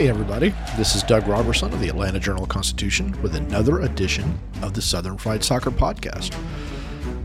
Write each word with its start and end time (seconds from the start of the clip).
Hey, 0.00 0.08
everybody. 0.08 0.54
This 0.78 0.94
is 0.94 1.02
Doug 1.02 1.28
Roberson 1.28 1.70
of 1.74 1.78
the 1.78 1.90
Atlanta 1.90 2.18
Journal 2.18 2.46
Constitution 2.46 3.14
with 3.20 3.34
another 3.34 3.80
edition 3.80 4.40
of 4.62 4.72
the 4.72 4.80
Southern 4.80 5.18
Fried 5.18 5.44
Soccer 5.44 5.70
Podcast. 5.70 6.34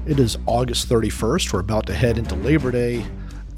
It 0.05 0.19
is 0.19 0.37
August 0.45 0.89
31st. 0.89 1.53
We're 1.53 1.61
about 1.61 1.85
to 1.87 1.93
head 1.93 2.17
into 2.17 2.35
Labor 2.35 2.71
Day. 2.71 3.05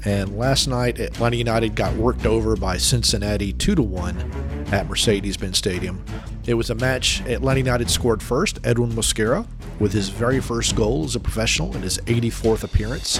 And 0.04 0.38
last 0.38 0.68
night, 0.68 1.00
Atlanta 1.00 1.34
United 1.34 1.74
got 1.74 1.96
worked 1.96 2.26
over 2.26 2.54
by 2.54 2.76
Cincinnati 2.76 3.52
2 3.52 3.74
to 3.74 3.82
1 3.82 4.68
at 4.70 4.88
Mercedes 4.88 5.36
Benz 5.36 5.58
Stadium. 5.58 6.04
It 6.46 6.54
was 6.54 6.70
a 6.70 6.76
match 6.76 7.20
Atlanta 7.22 7.58
United 7.58 7.90
scored 7.90 8.22
first, 8.22 8.60
Edwin 8.62 8.92
Mosquera, 8.92 9.44
with 9.80 9.92
his 9.92 10.10
very 10.10 10.38
first 10.38 10.76
goal 10.76 11.02
as 11.04 11.16
a 11.16 11.20
professional 11.20 11.74
in 11.74 11.82
his 11.82 11.98
84th 12.02 12.62
appearance 12.62 13.18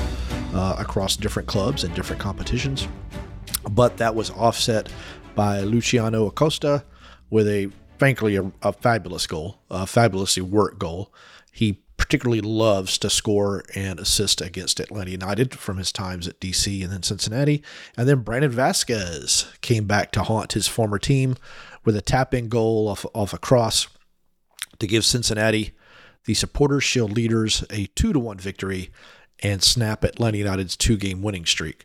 uh, 0.54 0.76
across 0.78 1.16
different 1.16 1.48
clubs 1.48 1.82
and 1.82 1.92
different 1.96 2.22
competitions. 2.22 2.86
But 3.70 3.96
that 3.98 4.14
was 4.14 4.30
offset 4.30 4.90
by 5.38 5.60
Luciano 5.60 6.26
Acosta 6.26 6.84
with 7.30 7.46
a, 7.46 7.70
frankly, 7.96 8.34
a, 8.34 8.50
a 8.60 8.72
fabulous 8.72 9.24
goal, 9.28 9.60
a 9.70 9.86
fabulously 9.86 10.42
worked 10.42 10.80
goal. 10.80 11.14
He 11.52 11.80
particularly 11.96 12.40
loves 12.40 12.98
to 12.98 13.08
score 13.08 13.62
and 13.76 14.00
assist 14.00 14.40
against 14.40 14.80
Atlanta 14.80 15.12
United 15.12 15.54
from 15.54 15.76
his 15.76 15.92
times 15.92 16.26
at 16.26 16.40
DC 16.40 16.82
and 16.82 16.92
then 16.92 17.04
Cincinnati. 17.04 17.62
And 17.96 18.08
then 18.08 18.22
Brandon 18.22 18.50
Vasquez 18.50 19.46
came 19.60 19.84
back 19.84 20.10
to 20.10 20.24
haunt 20.24 20.54
his 20.54 20.66
former 20.66 20.98
team 20.98 21.36
with 21.84 21.94
a 21.94 22.02
tap 22.02 22.34
in 22.34 22.48
goal 22.48 22.88
off, 22.88 23.06
off 23.14 23.32
a 23.32 23.38
cross 23.38 23.86
to 24.80 24.88
give 24.88 25.04
Cincinnati, 25.04 25.70
the 26.24 26.34
Supporters 26.34 26.82
Shield 26.82 27.12
leaders, 27.12 27.64
a 27.70 27.86
2 27.94 28.12
to 28.12 28.18
1 28.18 28.38
victory 28.38 28.90
and 29.38 29.62
snap 29.62 30.02
Atlanta 30.02 30.38
United's 30.38 30.76
two 30.76 30.96
game 30.96 31.22
winning 31.22 31.46
streak. 31.46 31.84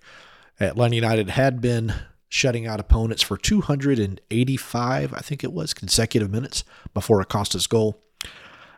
Atlanta 0.60 0.96
United 0.96 1.30
had 1.30 1.62
been 1.62 1.94
shutting 2.34 2.66
out 2.66 2.80
opponents 2.80 3.22
for 3.22 3.38
285, 3.38 5.14
I 5.14 5.20
think 5.20 5.44
it 5.44 5.54
was, 5.54 5.74
consecutive 5.74 6.32
minutes 6.32 6.64
before 6.96 7.22
Acosta's 7.22 7.68
goal. 7.68 8.02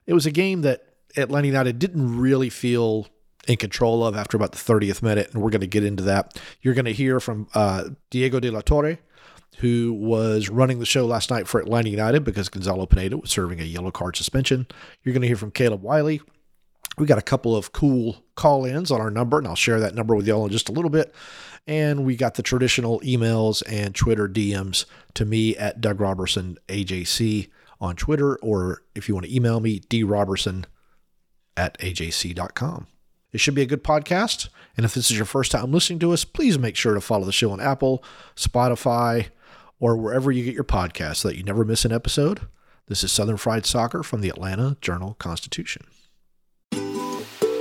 It 0.06 0.14
was 0.14 0.26
a 0.26 0.32
game 0.32 0.62
that 0.62 0.84
Atlanta 1.16 1.48
United 1.48 1.80
didn't 1.80 2.20
really 2.20 2.50
feel 2.50 3.08
in 3.48 3.56
control 3.56 4.06
of 4.06 4.18
after 4.18 4.36
about 4.36 4.52
the 4.52 4.58
30th 4.58 5.02
minute, 5.02 5.32
and 5.32 5.42
we're 5.42 5.52
going 5.52 5.62
to 5.62 5.68
get 5.68 5.86
into 5.86 6.04
that. 6.04 6.38
You're 6.62 6.74
going 6.74 6.86
to 6.86 6.92
hear 6.92 7.22
from 7.22 7.48
uh, 7.54 7.92
Diego 8.10 8.42
de 8.42 8.52
la 8.52 8.60
Torre, 8.60 8.98
who 9.60 9.94
was 9.94 10.50
running 10.50 10.80
the 10.80 10.86
show 10.86 11.06
last 11.06 11.32
night 11.32 11.48
for 11.48 11.62
Atlanta 11.62 11.90
United 11.90 12.26
because 12.26 12.50
Gonzalo 12.50 12.86
Pineda 12.86 13.18
was 13.18 13.30
serving 13.30 13.62
a 13.62 13.64
yellow 13.64 13.92
card 13.92 14.18
suspension. 14.18 14.68
You're 15.04 15.14
going 15.14 15.22
to 15.22 15.28
hear 15.28 15.38
from 15.38 15.52
Caleb 15.52 15.82
Wiley. 15.82 16.20
We 16.98 17.06
got 17.06 17.18
a 17.18 17.24
couple 17.24 17.56
of 17.56 17.72
cool 17.72 18.24
call 18.36 18.66
ins 18.66 18.92
on 18.92 19.02
our 19.02 19.12
number, 19.12 19.38
and 19.38 19.48
I'll 19.48 19.56
share 19.56 19.80
that 19.80 19.96
number 19.96 20.16
with 20.16 20.28
y'all 20.28 20.46
in 20.46 20.52
just 20.52 20.70
a 20.70 20.72
little 20.72 20.90
bit. 20.90 21.14
And 21.68 22.06
we 22.06 22.16
got 22.16 22.36
the 22.36 22.44
traditional 22.44 23.00
emails 23.02 23.64
and 23.68 23.96
Twitter 23.96 24.30
DMs 24.30 24.86
to 25.16 25.26
me 25.26 25.58
at 25.58 25.82
Doug 25.82 26.00
Roberson 26.00 26.58
AJC 26.68 27.50
on 27.82 27.96
Twitter, 27.96 28.36
or 28.38 28.84
if 28.94 29.10
you 29.10 29.16
want 29.16 29.26
to 29.26 29.36
email 29.36 29.60
me, 29.60 29.80
droberson 29.80 30.66
at 31.58 31.78
ajc.com. 31.80 32.88
It 33.32 33.40
should 33.40 33.56
be 33.56 33.62
a 33.62 33.68
good 33.68 33.84
podcast. 33.84 34.48
And 34.78 34.86
if 34.86 34.94
this 34.94 35.12
is 35.12 35.18
your 35.18 35.26
first 35.26 35.52
time 35.52 35.72
listening 35.72 36.00
to 36.00 36.14
us, 36.14 36.24
please 36.24 36.58
make 36.58 36.76
sure 36.76 36.94
to 36.94 37.02
follow 37.02 37.26
the 37.26 37.34
show 37.34 37.52
on 37.52 37.60
Apple, 37.60 38.04
Spotify, 38.36 39.28
or 39.80 39.98
wherever 39.98 40.32
you 40.32 40.46
get 40.46 40.54
your 40.54 40.64
podcasts 40.64 41.18
so 41.18 41.28
that 41.28 41.38
you 41.38 41.44
never 41.44 41.66
miss 41.66 41.84
an 41.84 41.92
episode. 41.92 42.48
This 42.88 43.04
is 43.04 43.12
Southern 43.12 43.38
Fried 43.38 43.66
Soccer 43.66 44.04
from 44.04 44.22
the 44.22 44.30
Atlanta 44.30 44.78
Journal 44.80 45.16
Constitution. 45.16 45.86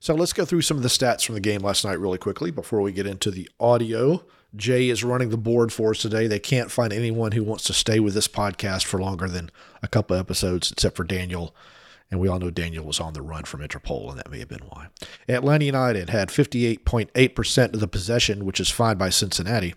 So 0.00 0.14
let's 0.14 0.32
go 0.32 0.44
through 0.44 0.62
some 0.62 0.76
of 0.76 0.82
the 0.82 0.88
stats 0.88 1.24
from 1.24 1.34
the 1.34 1.40
game 1.40 1.60
last 1.60 1.84
night 1.84 2.00
really 2.00 2.18
quickly 2.18 2.50
before 2.50 2.80
we 2.80 2.92
get 2.92 3.06
into 3.06 3.30
the 3.30 3.48
audio. 3.60 4.24
Jay 4.56 4.88
is 4.88 5.02
running 5.04 5.30
the 5.30 5.36
board 5.36 5.72
for 5.72 5.90
us 5.90 5.98
today. 5.98 6.26
They 6.26 6.38
can't 6.38 6.70
find 6.70 6.92
anyone 6.92 7.32
who 7.32 7.42
wants 7.42 7.64
to 7.64 7.72
stay 7.72 7.98
with 7.98 8.14
this 8.14 8.28
podcast 8.28 8.84
for 8.84 9.00
longer 9.00 9.28
than 9.28 9.50
a 9.82 9.88
couple 9.88 10.16
episodes, 10.16 10.70
except 10.70 10.96
for 10.96 11.04
Daniel. 11.04 11.54
And 12.10 12.20
we 12.20 12.28
all 12.28 12.38
know 12.38 12.50
Daniel 12.50 12.84
was 12.84 13.00
on 13.00 13.14
the 13.14 13.22
run 13.22 13.44
from 13.44 13.60
Interpol, 13.60 14.10
and 14.10 14.18
that 14.18 14.30
may 14.30 14.38
have 14.38 14.48
been 14.48 14.62
why. 14.68 14.88
Atlanta 15.28 15.64
United 15.64 16.10
had 16.10 16.28
58.8% 16.28 17.74
of 17.74 17.80
the 17.80 17.88
possession, 17.88 18.44
which 18.44 18.60
is 18.60 18.70
fine 18.70 18.96
by 18.96 19.08
Cincinnati, 19.08 19.74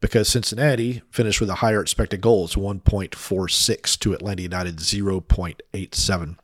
because 0.00 0.28
Cincinnati 0.28 1.00
finished 1.10 1.40
with 1.40 1.48
a 1.48 1.56
higher 1.56 1.80
expected 1.80 2.20
goals, 2.20 2.56
1.46 2.56 3.98
to 4.00 4.12
Atlanta 4.12 4.42
United 4.42 4.76
0.87. 4.76 6.36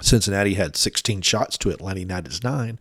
Cincinnati 0.00 0.54
had 0.54 0.76
16 0.76 1.22
shots 1.22 1.58
to 1.58 1.70
Atlanta 1.70 2.00
United's 2.00 2.42
nine. 2.44 2.78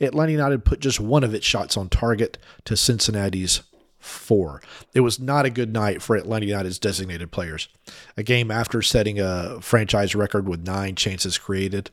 Atlanta 0.00 0.32
United 0.32 0.64
put 0.64 0.80
just 0.80 1.00
one 1.00 1.24
of 1.24 1.34
its 1.34 1.46
shots 1.46 1.76
on 1.76 1.88
target 1.88 2.38
to 2.64 2.76
Cincinnati's 2.76 3.62
four. 3.98 4.62
It 4.94 5.00
was 5.00 5.18
not 5.18 5.46
a 5.46 5.50
good 5.50 5.72
night 5.72 6.02
for 6.02 6.16
Atlanta 6.16 6.46
United's 6.46 6.78
designated 6.78 7.30
players. 7.30 7.68
A 8.16 8.22
game 8.22 8.50
after 8.50 8.82
setting 8.82 9.18
a 9.20 9.60
franchise 9.60 10.14
record 10.14 10.48
with 10.48 10.66
nine 10.66 10.94
chances 10.94 11.38
created. 11.38 11.90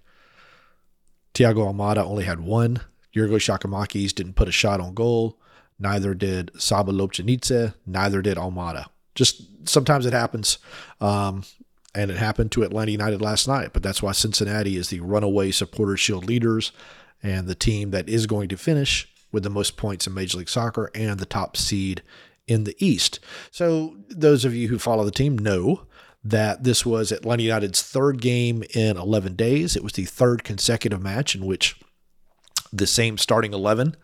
Thiago 1.33 1.73
Almada 1.73 2.03
only 2.03 2.23
had 2.25 2.39
one. 2.39 2.81
Giorgos 3.16 3.45
Giakoumakis 3.45 4.13
didn't 4.13 4.35
put 4.35 4.47
a 4.47 4.51
shot 4.51 4.79
on 4.79 4.94
goal. 4.94 5.39
Neither 5.79 6.13
did 6.13 6.51
Saba 6.57 6.91
Lobjanidze. 6.91 7.73
Neither 7.85 8.22
did 8.22 8.38
Almada. 8.38 8.85
Just 9.16 9.69
sometimes 9.69 10.06
it 10.06 10.13
happens. 10.13 10.59
Um, 11.01 11.44
and 11.95 12.09
it 12.09 12.17
happened 12.17 12.51
to 12.51 12.63
Atlanta 12.63 12.91
United 12.91 13.21
last 13.21 13.47
night. 13.47 13.71
But 13.73 13.83
that's 13.83 14.01
why 14.01 14.11
Cincinnati 14.11 14.77
is 14.77 14.89
the 14.89 14.99
runaway 14.99 15.51
supporter 15.51 15.97
shield 15.97 16.25
leaders 16.25 16.71
and 17.21 17.47
the 17.47 17.55
team 17.55 17.91
that 17.91 18.09
is 18.09 18.27
going 18.27 18.49
to 18.49 18.57
finish 18.57 19.09
with 19.31 19.43
the 19.43 19.49
most 19.49 19.77
points 19.77 20.07
in 20.07 20.13
Major 20.13 20.37
League 20.37 20.49
Soccer 20.49 20.91
and 20.93 21.19
the 21.19 21.25
top 21.25 21.57
seed 21.57 22.01
in 22.47 22.65
the 22.65 22.75
East. 22.79 23.19
So 23.51 23.95
those 24.09 24.45
of 24.45 24.53
you 24.53 24.67
who 24.67 24.77
follow 24.77 25.05
the 25.05 25.11
team 25.11 25.37
know 25.37 25.85
that 26.23 26.63
this 26.63 26.85
was 26.85 27.11
Atlanta 27.11 27.43
United's 27.43 27.81
third 27.81 28.21
game 28.21 28.63
in 28.73 28.97
11 28.97 29.35
days. 29.35 29.75
It 29.75 29.83
was 29.83 29.93
the 29.93 30.05
third 30.05 30.43
consecutive 30.43 31.01
match 31.01 31.35
in 31.35 31.45
which 31.45 31.79
the 32.71 32.88
same 32.88 33.18
starting 33.18 33.53
11 33.53 33.95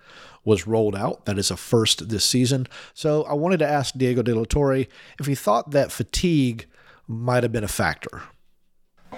was 0.44 0.68
rolled 0.68 0.96
out. 0.96 1.25
That 1.25 1.38
is 1.38 1.52
a 1.52 1.58
first 1.58 2.10
this 2.10 2.25
season. 2.25 2.68
So 2.94 3.24
I 3.24 3.34
wanted 3.34 3.60
to 3.60 3.68
ask 3.68 3.94
Diego 3.96 4.22
de 4.22 4.36
la 4.36 4.46
Torre 4.46 4.86
if 5.19 5.25
he 5.25 5.36
thought 5.36 5.72
that 5.72 5.92
fatigue 5.92 6.66
might 7.10 7.42
have 7.42 7.52
been 7.52 7.64
a 7.64 7.68
factor? 7.68 8.22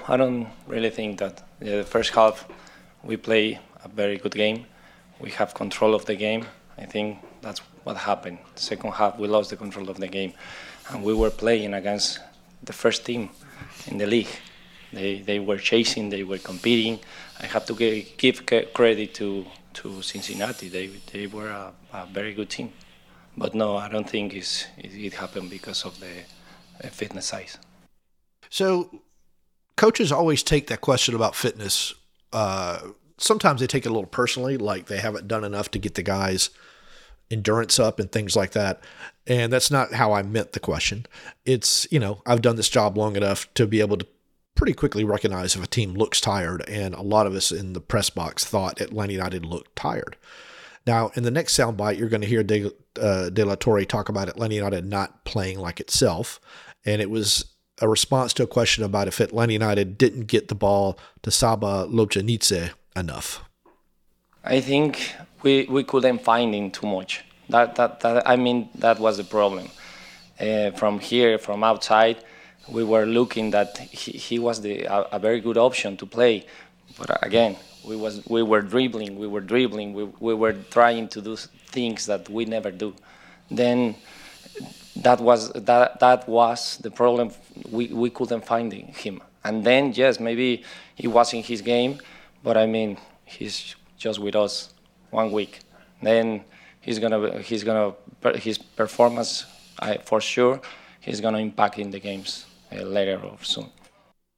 I 0.08 0.16
don't 0.16 0.48
really 0.66 0.90
think 0.90 1.20
that. 1.20 1.44
the 1.60 1.84
first 1.84 2.16
half, 2.16 2.48
we 3.04 3.18
play 3.18 3.60
a 3.84 3.90
very 3.90 4.18
good 4.18 4.34
game. 4.34 4.66
We 5.20 5.32
have 5.32 5.54
control 5.54 5.94
of 5.94 6.06
the 6.06 6.16
game. 6.16 6.46
I 6.78 6.86
think 6.86 7.20
that's 7.42 7.60
what 7.84 7.98
happened. 7.98 8.40
The 8.56 8.62
second 8.62 8.94
half, 8.94 9.20
we 9.20 9.28
lost 9.28 9.50
the 9.50 9.58
control 9.58 9.90
of 9.90 9.98
the 9.98 10.08
game, 10.08 10.34
and 10.90 11.04
we 11.04 11.14
were 11.14 11.30
playing 11.30 11.74
against 11.74 12.20
the 12.64 12.74
first 12.74 13.06
team 13.06 13.30
in 13.88 13.98
the 13.98 14.08
league. 14.08 14.34
They 14.94 15.20
they 15.20 15.40
were 15.40 15.58
chasing, 15.58 16.10
they 16.10 16.24
were 16.24 16.40
competing. 16.40 17.00
I 17.40 17.46
have 17.48 17.66
to 17.66 17.74
give 18.18 18.46
credit 18.74 19.14
to 19.16 19.46
to 19.74 20.02
Cincinnati. 20.02 20.70
They 20.70 20.88
they 21.12 21.28
were 21.28 21.50
a, 21.50 21.74
a 21.94 22.06
very 22.06 22.34
good 22.34 22.50
team. 22.50 22.72
But 23.38 23.54
no, 23.54 23.78
I 23.78 23.88
don't 23.90 24.10
think 24.10 24.34
it's, 24.34 24.66
it, 24.78 24.94
it 24.94 25.14
happened 25.14 25.50
because 25.50 25.86
of 25.86 26.00
the 26.00 26.90
fitness 26.90 27.28
size. 27.28 27.58
So 28.52 29.02
coaches 29.78 30.12
always 30.12 30.44
take 30.44 30.68
that 30.68 30.82
question 30.82 31.16
about 31.16 31.36
fitness. 31.36 31.96
Uh, 32.32 32.80
sometimes 33.18 33.62
they 33.62 33.68
take 33.68 33.86
it 33.86 33.90
a 33.90 33.94
little 33.94 34.06
personally, 34.06 34.58
like 34.58 34.86
they 34.86 35.00
haven't 35.00 35.28
done 35.28 35.44
enough 35.44 35.72
to 35.72 35.80
get 35.80 35.96
the 35.96 36.04
guys 36.04 36.52
endurance 37.32 37.80
up 37.80 37.98
and 37.98 38.12
things 38.12 38.36
like 38.36 38.52
that. 38.52 38.82
And 39.26 39.54
that's 39.54 39.72
not 39.72 39.94
how 39.94 40.12
I 40.12 40.22
meant 40.22 40.52
the 40.52 40.60
question. 40.60 41.06
It's, 41.46 41.88
you 41.92 42.00
know, 42.00 42.22
I've 42.26 42.42
done 42.42 42.58
this 42.58 42.70
job 42.70 42.98
long 42.98 43.16
enough 43.16 43.52
to 43.54 43.66
be 43.66 43.80
able 43.80 43.98
to 43.98 44.08
pretty 44.54 44.74
quickly 44.74 45.06
recognize 45.06 45.56
if 45.56 45.64
a 45.64 45.68
team 45.68 45.94
looks 45.94 46.20
tired. 46.20 46.68
And 46.68 46.94
a 46.94 47.02
lot 47.02 47.28
of 47.28 47.34
us 47.34 47.54
in 47.54 47.72
the 47.72 47.80
press 47.80 48.10
box 48.10 48.44
thought 48.44 48.82
Atlanta 48.82 49.14
United 49.14 49.46
looked 49.46 49.78
tired. 49.78 50.18
Now, 50.86 51.12
in 51.16 51.24
the 51.24 51.32
next 51.32 51.58
soundbite, 51.58 51.98
you're 51.98 52.10
going 52.10 52.22
to 52.22 52.28
hear 52.28 52.44
De, 52.44 52.70
uh, 53.00 53.30
De 53.30 53.46
La 53.46 53.56
Torre 53.56 53.86
talk 53.86 54.10
about 54.10 54.28
Atlanta 54.28 54.56
United 54.56 54.86
not 54.86 55.24
playing 55.24 55.58
like 55.58 55.80
itself. 55.80 56.42
And 56.84 57.02
it 57.02 57.10
was 57.10 57.46
a 57.82 57.88
response 57.88 58.34
to 58.34 58.44
a 58.44 58.48
question 58.48 58.84
about 58.84 59.08
if 59.08 59.20
Atlanta 59.20 59.54
United 59.54 59.98
didn't 59.98 60.28
get 60.28 60.48
the 60.48 60.56
ball 60.56 60.98
to 61.24 61.32
Saba 61.32 61.88
Lobjanidze 61.90 62.72
enough. 62.96 63.44
I 64.44 64.62
think 64.62 65.14
we, 65.44 65.66
we 65.66 65.84
couldn't 65.84 66.22
find 66.22 66.54
him 66.54 66.72
too 66.72 66.88
much. 66.88 67.24
That, 67.50 67.76
that, 67.76 68.00
that 68.02 68.28
I 68.28 68.36
mean, 68.36 68.70
that 68.76 69.00
was 69.00 69.18
the 69.18 69.24
problem. 69.24 69.68
Uh, 70.40 70.72
from 70.72 71.00
here, 71.00 71.38
from 71.38 71.64
outside, 71.64 72.24
we 72.70 72.84
were 72.84 73.06
looking 73.06 73.52
that 73.52 73.78
he, 73.78 74.12
he 74.14 74.40
was 74.40 74.62
the, 74.62 74.84
a, 74.84 75.02
a, 75.14 75.20
very 75.20 75.40
good 75.42 75.58
option 75.58 75.98
to 75.98 76.06
play. 76.06 76.46
But 76.98 77.24
again, 77.24 77.58
we, 77.86 77.96
was, 77.96 78.26
we 78.28 78.42
were 78.42 78.62
dribbling, 78.62 79.20
we 79.20 79.28
were 79.28 79.42
dribbling, 79.42 79.94
we, 79.94 80.04
we 80.20 80.34
were 80.34 80.54
trying 80.54 81.08
to 81.10 81.22
do 81.22 81.36
things 81.36 82.06
that 82.06 82.30
we 82.30 82.46
never 82.46 82.72
do. 82.72 82.96
Then 83.50 83.96
that 84.96 85.20
was, 85.20 85.52
that, 85.54 86.00
that 86.00 86.28
was 86.28 86.78
the 86.78 86.92
problem. 86.92 87.32
We, 87.70 87.88
we 87.88 88.10
couldn't 88.10 88.46
find 88.46 88.72
him. 88.72 89.22
And 89.44 89.64
then, 89.64 89.94
yes, 89.94 90.20
maybe 90.20 90.64
he 90.96 91.08
was 91.08 91.34
in 91.34 91.44
his 91.44 91.62
game, 91.62 92.00
but 92.44 92.58
I 92.58 92.66
mean, 92.66 92.98
he's 93.26 93.76
just 93.98 94.20
with 94.20 94.36
us 94.36 94.74
one 95.10 95.32
week. 95.32 95.60
Then 96.02 96.44
he's 96.82 97.00
gonna 97.00 97.40
he's 97.40 97.64
gonna 97.64 97.94
his 98.36 98.58
performance 98.58 99.46
I, 99.80 99.98
for 99.98 100.20
sure 100.20 100.62
he's 101.00 101.22
gonna 101.22 101.38
impact 101.38 101.78
in 101.80 101.92
the 101.92 102.00
games 102.00 102.46
uh, 102.72 102.84
later 102.84 103.20
or 103.24 103.38
soon. 103.42 103.70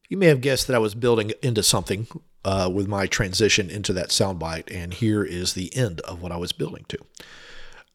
You 0.10 0.18
may 0.18 0.28
have 0.28 0.42
guessed 0.42 0.68
that 0.68 0.76
I 0.76 0.80
was 0.80 0.96
building 0.96 1.32
into 1.42 1.64
something 1.64 2.08
uh, 2.46 2.70
with 2.72 2.88
my 2.88 3.08
transition 3.08 3.70
into 3.70 3.94
that 3.94 4.10
soundbite, 4.10 4.70
and 4.74 4.94
here 4.94 5.24
is 5.24 5.54
the 5.54 5.76
end 5.76 6.02
of 6.02 6.22
what 6.22 6.32
I 6.32 6.38
was 6.38 6.52
building 6.52 6.86
to. 6.90 6.98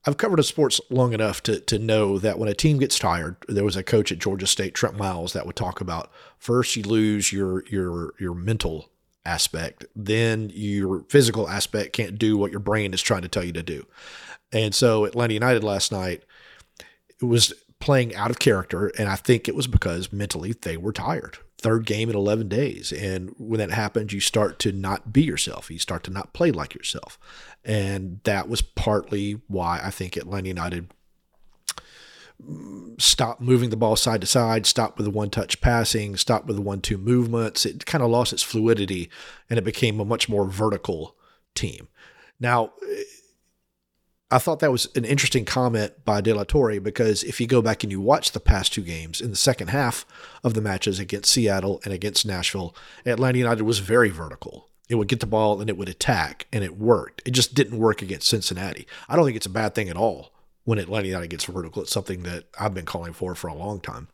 I've 0.05 0.17
covered 0.17 0.39
a 0.39 0.45
sports 0.45 0.81
long 0.91 1.13
enough 1.13 1.43
to, 1.45 1.61
to 1.61 1.79
know 1.79 2.19
that 2.19 2.39
when 2.39 2.49
a 2.49 2.55
team 2.55 2.79
gets 2.79 2.99
tired, 2.99 3.37
there 3.49 3.65
was 3.65 3.77
a 3.77 3.83
coach 3.83 4.13
at 4.13 4.19
Georgia 4.19 4.47
State, 4.47 4.75
Trent 4.75 4.97
Miles, 4.97 5.33
that 5.33 5.45
would 5.45 5.57
talk 5.57 5.81
about 5.81 6.11
first 6.39 6.77
you 6.77 6.83
lose 6.85 7.33
your 7.33 7.65
your 7.67 8.15
your 8.19 8.35
mental 8.35 8.91
aspect, 9.25 9.85
then 9.95 10.51
your 10.55 11.05
physical 11.09 11.49
aspect 11.49 11.93
can't 11.93 12.19
do 12.19 12.37
what 12.39 12.51
your 12.51 12.61
brain 12.61 12.95
is 12.95 13.03
trying 13.03 13.23
to 13.23 13.29
tell 13.29 13.45
you 13.45 13.53
to 13.53 13.63
do. 13.63 13.87
And 14.53 14.75
so 14.75 15.05
Atlanta 15.05 15.35
United 15.35 15.63
last 15.63 15.93
night 15.93 16.23
it 17.21 17.25
was 17.25 17.53
playing 17.81 18.15
out 18.15 18.31
of 18.31 18.39
character, 18.39 18.89
and 18.99 19.09
I 19.09 19.17
think 19.17 19.49
it 19.49 19.55
was 19.55 19.67
because 19.67 20.13
mentally 20.13 20.53
they 20.53 20.77
were 20.77 20.93
tired. 20.93 21.39
Third 21.61 21.87
game 21.87 22.09
in 22.09 22.17
11 22.17 22.49
days. 22.49 22.93
And 22.93 23.35
when 23.37 23.59
that 23.59 23.71
happens, 23.71 24.13
you 24.13 24.21
start 24.21 24.59
to 24.61 24.73
not 24.73 25.13
be 25.13 25.23
yourself. 25.23 25.71
You 25.71 25.79
start 25.79 26.05
to 26.05 26.11
not 26.13 26.33
play 26.33 26.53
like 26.53 26.75
yourself. 26.75 27.19
And 27.65 28.21
that 28.25 28.49
was 28.49 28.63
partly 28.63 29.41
why 29.49 29.81
I 29.83 29.91
think 29.91 30.17
Atlanta 30.17 30.49
United 30.49 30.93
stopped 32.99 33.41
moving 33.41 33.71
the 33.71 33.77
ball 33.77 33.97
side 33.97 34.21
to 34.21 34.27
side, 34.27 34.67
stop 34.67 34.97
with 34.97 35.05
the 35.05 35.11
one 35.11 35.31
touch 35.31 35.61
passing, 35.61 36.17
stop 36.17 36.47
with 36.47 36.57
the 36.57 36.63
one 36.63 36.81
two 36.81 36.97
movements. 36.97 37.67
It 37.67 37.85
kind 37.87 38.05
of 38.05 38.11
lost 38.11 38.33
its 38.33 38.43
fluidity 38.43 39.11
and 39.51 39.59
it 39.59 39.65
became 39.65 39.99
a 39.99 40.05
much 40.05 40.29
more 40.29 40.45
vertical 40.45 41.17
team. 41.55 41.89
Now, 42.39 42.73
I 44.31 44.39
thought 44.39 44.61
that 44.61 44.73
was 44.73 44.89
an 44.95 45.07
interesting 45.07 45.47
comment 45.47 46.05
by 46.05 46.21
De 46.21 46.35
La 46.35 46.45
Torre 46.45 46.81
because 46.81 47.25
if 47.25 47.41
you 47.41 47.47
go 47.47 47.63
back 47.63 47.83
and 47.83 47.91
you 47.91 48.01
watch 48.01 48.33
the 48.33 48.41
past 48.41 48.75
two 48.75 48.83
games 48.83 49.23
in 49.23 49.31
the 49.31 49.37
second 49.37 49.69
half 49.69 50.05
of 50.45 50.53
the 50.53 50.61
matches 50.61 50.99
against 50.99 51.33
Seattle 51.33 51.81
and 51.85 51.95
against 51.95 52.27
Nashville, 52.27 52.77
Atlanta 53.07 53.39
United 53.39 53.63
was 53.63 53.79
very 53.79 54.11
vertical. 54.11 54.69
It 54.91 54.97
would 54.97 55.09
get 55.09 55.21
the 55.21 55.27
ball 55.27 55.61
and 55.61 55.71
it 55.71 55.77
would 55.79 55.89
attack, 55.89 56.47
and 56.53 56.63
it 56.63 56.79
worked. 56.79 57.23
It 57.27 57.33
just 57.33 57.55
didn't 57.55 57.79
work 57.79 58.03
against 58.03 58.29
Cincinnati. 58.29 58.87
I 59.09 59.17
don't 59.17 59.25
think 59.25 59.37
it's 59.37 59.47
a 59.47 59.51
bad 59.51 59.75
thing 59.75 59.89
at 59.89 59.97
all 59.97 60.33
when 60.65 60.79
Atlanta 60.79 61.09
United 61.09 61.29
gets 61.29 61.45
vertical. 61.45 61.83
It's 61.83 61.93
something 61.93 62.23
that 62.25 62.45
I've 62.59 62.75
been 62.75 62.85
calling 62.85 63.15
for 63.15 63.35
for 63.35 63.49
a 63.49 63.55
long 63.55 63.81
time. 63.81 64.09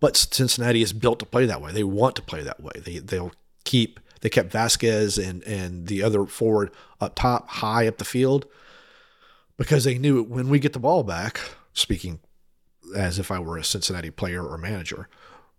But 0.00 0.16
Cincinnati 0.16 0.82
is 0.82 0.92
built 0.92 1.18
to 1.20 1.26
play 1.26 1.46
that 1.46 1.62
way. 1.62 1.72
They 1.72 1.84
want 1.84 2.16
to 2.16 2.22
play 2.22 2.42
that 2.42 2.62
way. 2.62 2.72
They 2.76 2.98
they'll 2.98 3.32
keep 3.64 4.00
they 4.20 4.28
kept 4.28 4.52
Vasquez 4.52 5.18
and 5.18 5.42
and 5.44 5.86
the 5.86 6.02
other 6.02 6.26
forward 6.26 6.70
up 7.00 7.14
top, 7.14 7.48
high 7.48 7.86
up 7.86 7.98
the 7.98 8.04
field, 8.04 8.46
because 9.56 9.84
they 9.84 9.98
knew 9.98 10.22
when 10.22 10.48
we 10.48 10.58
get 10.58 10.72
the 10.72 10.78
ball 10.78 11.02
back. 11.02 11.40
Speaking 11.74 12.20
as 12.94 13.18
if 13.18 13.30
I 13.30 13.38
were 13.38 13.56
a 13.56 13.64
Cincinnati 13.64 14.10
player 14.10 14.46
or 14.46 14.58
manager, 14.58 15.08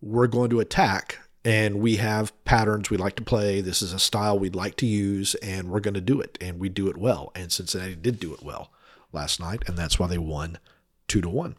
we're 0.01 0.27
going 0.27 0.51
to 0.51 0.59
attack 0.59 1.17
and 1.45 1.79
we 1.79 1.97
have 1.97 2.31
patterns 2.45 2.89
we 2.89 2.97
like 2.97 3.15
to 3.17 3.23
play. 3.23 3.61
This 3.61 3.81
is 3.81 3.93
a 3.93 3.99
style 3.99 4.39
we'd 4.39 4.55
like 4.55 4.75
to 4.77 4.85
use, 4.85 5.35
and 5.35 5.69
we're 5.69 5.81
going 5.81 5.93
to 5.93 6.01
do 6.01 6.21
it, 6.21 6.37
and 6.39 6.59
we 6.59 6.69
do 6.69 6.87
it 6.87 6.97
well. 6.97 7.31
And 7.35 7.51
Cincinnati 7.51 7.95
did 7.95 8.19
do 8.19 8.33
it 8.33 8.43
well 8.43 8.71
last 9.11 9.39
night, 9.39 9.63
and 9.67 9.77
that's 9.77 9.99
why 9.99 10.07
they 10.07 10.17
won 10.17 10.57
two 11.07 11.21
to 11.21 11.29
one. 11.29 11.57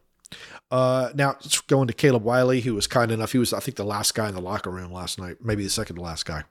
Uh, 0.71 1.11
now 1.15 1.29
let's 1.29 1.61
go 1.61 1.83
into 1.83 1.93
Caleb 1.93 2.25
Wiley, 2.25 2.63
who 2.63 2.75
was 2.75 2.87
kind 2.87 3.13
enough. 3.13 3.33
He 3.33 3.39
was, 3.39 3.53
I 3.53 3.61
think, 3.61 3.77
the 3.77 3.85
last 3.85 4.15
guy 4.15 4.29
in 4.29 4.35
the 4.35 4.41
locker 4.41 4.71
room 4.71 4.91
last 4.91 5.19
night, 5.19 5.37
maybe 5.43 5.63
the 5.63 5.71
second 5.71 5.97
to 5.97 6.03
last 6.03 6.25
guy. 6.25 6.45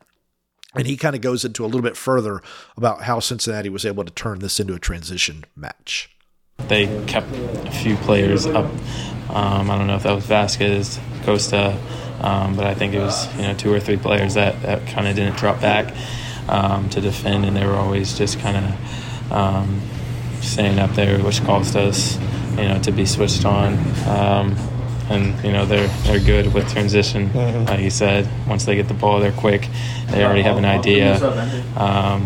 And 0.75 0.88
he 0.88 0.98
kind 0.98 1.16
of 1.16 1.22
goes 1.22 1.46
into 1.46 1.64
a 1.64 1.68
little 1.68 1.81
bit 1.81 1.96
further 1.96 2.42
about 2.75 3.04
how 3.04 3.20
Cincinnati 3.20 3.70
was 3.70 3.86
able 3.86 4.04
to 4.04 4.12
turn 4.12 4.40
this 4.40 4.60
into 4.60 4.74
a 4.74 4.80
transition 4.80 5.46
match. 5.56 6.10
They 6.68 6.88
kept 7.06 7.28
a 7.31 7.72
few 7.72 7.96
players 7.98 8.46
up. 8.46 8.66
Um, 9.30 9.70
I 9.70 9.78
don't 9.78 9.88
know 9.88 9.96
if 9.96 10.04
that 10.04 10.14
was 10.14 10.25
Vasquez, 10.25 11.00
Costa, 11.24 11.78
um, 12.22 12.56
but 12.56 12.66
I 12.66 12.74
think 12.74 12.94
it 12.94 13.00
was 13.00 13.34
you 13.36 13.44
know 13.44 13.54
two 13.54 13.74
or 13.74 13.80
three 13.80 13.98
players 13.98 14.36
that, 14.36 14.62
that 14.62 14.88
kind 14.88 15.08
of 15.08 15.16
didn't 15.16 15.38
drop 15.38 15.60
back 15.62 15.94
um, 16.48 16.90
to 16.90 17.02
defend, 17.02 17.46
and 17.46 17.56
they 17.56 17.66
were 17.66 17.75
always 17.75 18.18
just 18.18 18.40
kind 18.40 18.58
of 18.58 19.31
um, 19.31 19.81
staying 20.42 20.80
up 20.80 20.92
there, 20.92 21.18
which 21.20 21.44
caused 21.44 21.75
us, 21.75 22.18
you 22.52 22.68
know, 22.68 22.80
to 22.84 22.92
be 22.92 23.06
switched 23.06 23.46
on. 23.46 23.78
And 25.10 25.44
you 25.44 25.52
know 25.52 25.66
they're 25.66 25.88
they're 26.04 26.20
good 26.20 26.54
with 26.54 26.72
transition. 26.72 27.30
Mm-hmm. 27.30 27.66
Like 27.66 27.82
you 27.82 27.90
said, 27.90 28.28
once 28.48 28.66
they 28.66 28.76
get 28.76 28.88
the 28.88 28.94
ball, 28.94 29.20
they're 29.20 29.32
quick. 29.32 29.68
They 30.10 30.24
already 30.24 30.44
have 30.44 30.58
an 30.58 30.66
idea, 30.66 31.16
um, 31.78 32.24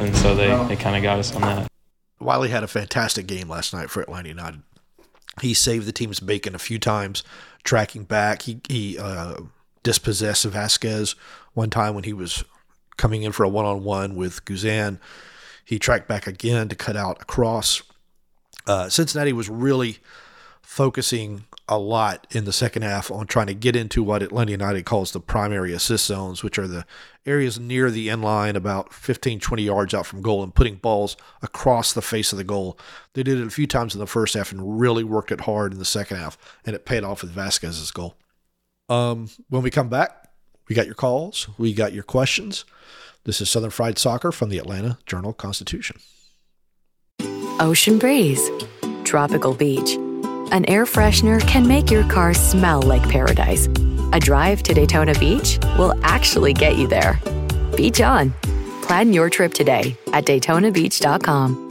and 0.00 0.16
so 0.16 0.34
they, 0.34 0.48
they 0.68 0.76
kind 0.76 0.96
of 0.96 1.02
got 1.02 1.18
us 1.18 1.34
on 1.34 1.42
that. 1.42 1.68
Wiley 2.20 2.48
had 2.48 2.64
a 2.64 2.68
fantastic 2.68 3.26
game 3.26 3.48
last 3.48 3.72
night 3.72 3.90
for 3.90 4.00
Atlanta 4.00 4.28
United. 4.28 4.62
He 5.40 5.54
saved 5.54 5.86
the 5.86 5.92
team's 5.92 6.20
bacon 6.20 6.54
a 6.54 6.58
few 6.58 6.78
times, 6.78 7.22
tracking 7.62 8.04
back. 8.04 8.42
He 8.42 8.60
he 8.68 8.98
uh, 8.98 9.36
dispossessed 9.82 10.44
Vasquez 10.44 11.14
one 11.54 11.70
time 11.70 11.94
when 11.94 12.04
he 12.04 12.12
was 12.12 12.44
coming 12.96 13.22
in 13.22 13.32
for 13.32 13.44
a 13.44 13.48
one 13.48 13.64
on 13.64 13.84
one 13.84 14.16
with 14.16 14.44
Guzan. 14.44 14.98
He 15.64 15.78
tracked 15.78 16.08
back 16.08 16.26
again 16.26 16.68
to 16.68 16.74
cut 16.74 16.96
out 16.96 17.22
a 17.22 17.24
cross. 17.24 17.82
Uh, 18.66 18.88
Cincinnati 18.88 19.32
was 19.32 19.48
really 19.48 19.98
focusing 20.62 21.44
a 21.68 21.78
lot 21.78 22.26
in 22.30 22.44
the 22.44 22.52
second 22.52 22.82
half 22.82 23.10
on 23.10 23.26
trying 23.26 23.46
to 23.46 23.54
get 23.54 23.76
into 23.76 24.02
what 24.02 24.22
Atlanta 24.22 24.52
United 24.52 24.84
calls 24.84 25.12
the 25.12 25.20
primary 25.20 25.72
assist 25.72 26.06
zones, 26.06 26.42
which 26.42 26.58
are 26.58 26.66
the 26.66 26.86
areas 27.26 27.60
near 27.60 27.90
the 27.90 28.08
end 28.08 28.22
line, 28.22 28.56
about 28.56 28.92
15, 28.92 29.38
20 29.38 29.62
yards 29.62 29.94
out 29.94 30.06
from 30.06 30.22
goal, 30.22 30.42
and 30.42 30.54
putting 30.54 30.76
balls 30.76 31.16
across 31.42 31.92
the 31.92 32.02
face 32.02 32.32
of 32.32 32.38
the 32.38 32.44
goal. 32.44 32.78
They 33.12 33.22
did 33.22 33.38
it 33.38 33.46
a 33.46 33.50
few 33.50 33.66
times 33.66 33.94
in 33.94 34.00
the 34.00 34.06
first 34.06 34.34
half 34.34 34.50
and 34.50 34.80
really 34.80 35.04
worked 35.04 35.30
it 35.30 35.42
hard 35.42 35.72
in 35.72 35.78
the 35.78 35.84
second 35.84 36.16
half, 36.16 36.38
and 36.64 36.74
it 36.74 36.86
paid 36.86 37.04
off 37.04 37.22
with 37.22 37.32
Vasquez's 37.32 37.90
goal. 37.90 38.16
Um, 38.88 39.28
when 39.50 39.62
we 39.62 39.70
come 39.70 39.88
back, 39.88 40.30
we 40.68 40.74
got 40.74 40.86
your 40.86 40.94
calls, 40.94 41.48
we 41.58 41.74
got 41.74 41.92
your 41.92 42.04
questions. 42.04 42.64
This 43.24 43.40
is 43.40 43.50
Southern 43.50 43.70
Fried 43.70 43.98
Soccer 43.98 44.32
from 44.32 44.48
the 44.48 44.58
Atlanta 44.58 44.98
Journal 45.04 45.34
Constitution. 45.34 45.98
Ocean 47.60 47.98
breeze, 47.98 48.48
tropical 49.04 49.52
beach. 49.52 49.98
An 50.50 50.64
air 50.66 50.86
freshener 50.86 51.46
can 51.46 51.68
make 51.68 51.90
your 51.90 52.04
car 52.08 52.32
smell 52.32 52.80
like 52.80 53.06
paradise. 53.08 53.68
A 54.12 54.18
drive 54.18 54.62
to 54.62 54.72
Daytona 54.72 55.12
Beach 55.14 55.58
will 55.76 55.94
actually 56.02 56.54
get 56.54 56.76
you 56.76 56.86
there. 56.86 57.20
Beach 57.76 58.00
on. 58.00 58.32
Plan 58.80 59.12
your 59.12 59.28
trip 59.28 59.52
today 59.52 59.94
at 60.14 60.24
DaytonaBeach.com. 60.24 61.68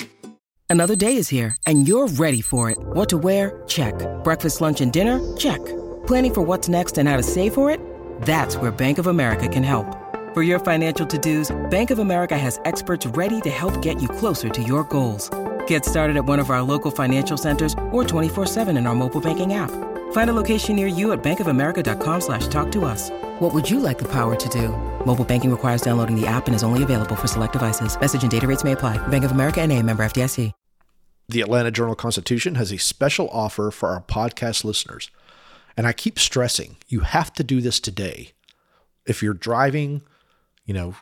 Another 0.69 0.95
day 0.95 1.15
is 1.15 1.29
here, 1.29 1.55
and 1.65 1.87
you're 1.87 2.07
ready 2.07 2.41
for 2.41 2.69
it. 2.69 2.77
What 2.79 3.09
to 3.09 3.17
wear? 3.17 3.63
Check. 3.67 3.95
Breakfast, 4.23 4.61
lunch, 4.61 4.81
and 4.81 4.93
dinner? 4.93 5.35
Check. 5.37 5.63
Planning 6.05 6.33
for 6.35 6.41
what's 6.41 6.69
next 6.69 6.99
and 6.99 7.09
how 7.09 7.17
to 7.17 7.23
save 7.23 7.55
for 7.55 7.71
it? 7.71 7.79
That's 8.21 8.57
where 8.57 8.69
Bank 8.71 8.99
of 8.99 9.07
America 9.07 9.47
can 9.47 9.63
help. 9.63 9.87
For 10.33 10.43
your 10.43 10.59
financial 10.59 11.07
to-dos, 11.07 11.55
Bank 11.71 11.89
of 11.89 11.97
America 11.97 12.37
has 12.37 12.59
experts 12.65 13.07
ready 13.07 13.41
to 13.41 13.49
help 13.49 13.81
get 13.81 13.99
you 14.01 14.07
closer 14.07 14.49
to 14.49 14.61
your 14.61 14.83
goals. 14.83 15.31
Get 15.67 15.85
started 15.85 16.17
at 16.17 16.25
one 16.25 16.39
of 16.39 16.49
our 16.49 16.61
local 16.61 16.91
financial 16.91 17.37
centers 17.37 17.73
or 17.91 18.03
24-7 18.03 18.77
in 18.77 18.85
our 18.85 18.95
mobile 18.95 19.21
banking 19.21 19.53
app. 19.53 19.71
Find 20.11 20.29
a 20.29 20.33
location 20.33 20.75
near 20.75 20.87
you 20.87 21.13
at 21.13 21.23
bankofamerica.com 21.23 22.21
slash 22.21 22.47
talk 22.47 22.71
to 22.73 22.83
us. 22.83 23.09
What 23.39 23.53
would 23.53 23.69
you 23.69 23.79
like 23.79 23.97
the 23.97 24.11
power 24.11 24.35
to 24.35 24.49
do? 24.49 24.69
Mobile 25.05 25.25
banking 25.25 25.51
requires 25.51 25.81
downloading 25.81 26.19
the 26.19 26.27
app 26.27 26.47
and 26.47 26.55
is 26.55 26.63
only 26.63 26.83
available 26.83 27.15
for 27.15 27.27
select 27.27 27.53
devices. 27.53 27.97
Message 27.99 28.23
and 28.23 28.31
data 28.31 28.47
rates 28.47 28.63
may 28.65 28.73
apply. 28.73 28.97
Bank 29.07 29.23
of 29.23 29.31
America 29.31 29.61
and 29.61 29.71
a 29.71 29.81
member 29.81 30.03
FDIC. 30.03 30.51
The 31.29 31.41
Atlanta 31.41 31.71
Journal 31.71 31.95
Constitution 31.95 32.55
has 32.55 32.71
a 32.71 32.77
special 32.77 33.27
offer 33.31 33.69
for 33.69 33.89
our 33.89 34.01
podcast 34.01 34.63
listeners. 34.63 35.11
And 35.75 35.85
I 35.85 35.91
keep 35.91 36.17
stressing, 36.17 36.77
you 36.87 37.01
have 37.01 37.33
to 37.33 37.43
do 37.43 37.59
this 37.59 37.81
today. 37.81 38.31
If 39.05 39.21
you're 39.21 39.33
driving, 39.33 40.03
you 40.65 40.73
know, 40.73 40.95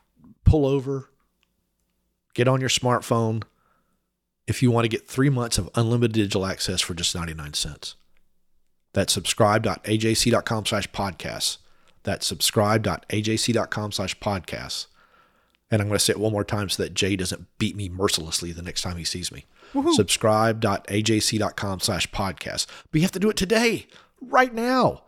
pull 0.43 0.65
over, 0.65 1.11
get 2.33 2.47
on 2.47 2.59
your 2.59 2.69
smartphone. 2.69 3.43
If 4.47 4.61
you 4.61 4.71
want 4.71 4.85
to 4.85 4.89
get 4.89 5.07
three 5.07 5.29
months 5.29 5.57
of 5.57 5.69
unlimited 5.75 6.13
digital 6.13 6.45
access 6.45 6.81
for 6.81 6.93
just 6.93 7.15
99 7.15 7.53
cents. 7.53 7.95
That's 8.93 9.13
subscribe.ajc.com 9.13 10.65
slash 10.65 10.89
podcasts. 10.91 11.57
That's 12.03 12.25
subscribe.ajc.com 12.27 13.91
slash 13.91 14.19
podcasts. 14.19 14.87
And 15.71 15.81
I'm 15.81 15.87
going 15.87 15.97
to 15.97 16.03
say 16.03 16.11
it 16.11 16.19
one 16.19 16.31
more 16.31 16.43
time 16.43 16.69
so 16.69 16.83
that 16.83 16.93
Jay 16.93 17.15
doesn't 17.15 17.47
beat 17.57 17.75
me 17.75 17.89
mercilessly 17.89 18.51
the 18.51 18.61
next 18.61 18.83
time 18.83 18.97
he 18.97 19.03
sees 19.03 19.31
me. 19.31 19.45
Subscribe.ajc.com 19.93 21.79
slash 21.79 22.09
podcast. 22.11 22.67
But 22.91 22.99
you 22.99 23.01
have 23.01 23.11
to 23.11 23.19
do 23.19 23.29
it 23.29 23.35
today, 23.35 23.87
right 24.21 24.53
now. 24.53 25.03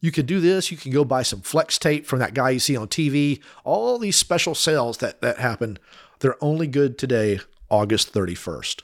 You 0.00 0.12
can 0.12 0.26
do 0.26 0.40
this. 0.40 0.70
You 0.70 0.76
can 0.76 0.92
go 0.92 1.04
buy 1.04 1.22
some 1.22 1.40
flex 1.40 1.78
tape 1.78 2.06
from 2.06 2.18
that 2.18 2.34
guy 2.34 2.50
you 2.50 2.58
see 2.58 2.76
on 2.76 2.88
TV. 2.88 3.40
All 3.64 3.98
these 3.98 4.16
special 4.16 4.54
sales 4.54 4.98
that, 4.98 5.20
that 5.22 5.38
happen, 5.38 5.78
they're 6.20 6.42
only 6.44 6.66
good 6.66 6.98
today, 6.98 7.40
August 7.72 8.14
31st. 8.14 8.82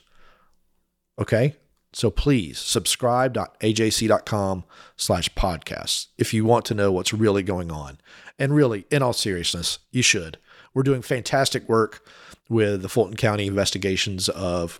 Okay? 1.19 1.55
So 1.93 2.11
please 2.11 2.59
subscribe.ajc.com 2.59 4.63
slash 4.95 5.29
podcasts 5.29 6.07
if 6.17 6.33
you 6.33 6.45
want 6.45 6.65
to 6.65 6.73
know 6.73 6.91
what's 6.91 7.13
really 7.13 7.43
going 7.43 7.71
on. 7.71 7.99
And 8.37 8.53
really, 8.53 8.85
in 8.91 9.01
all 9.01 9.13
seriousness, 9.13 9.79
you 9.91 10.01
should. 10.01 10.37
We're 10.73 10.83
doing 10.83 11.01
fantastic 11.01 11.67
work 11.69 12.05
with 12.47 12.81
the 12.81 12.89
Fulton 12.89 13.15
County 13.15 13.47
investigations 13.47 14.29
of 14.29 14.79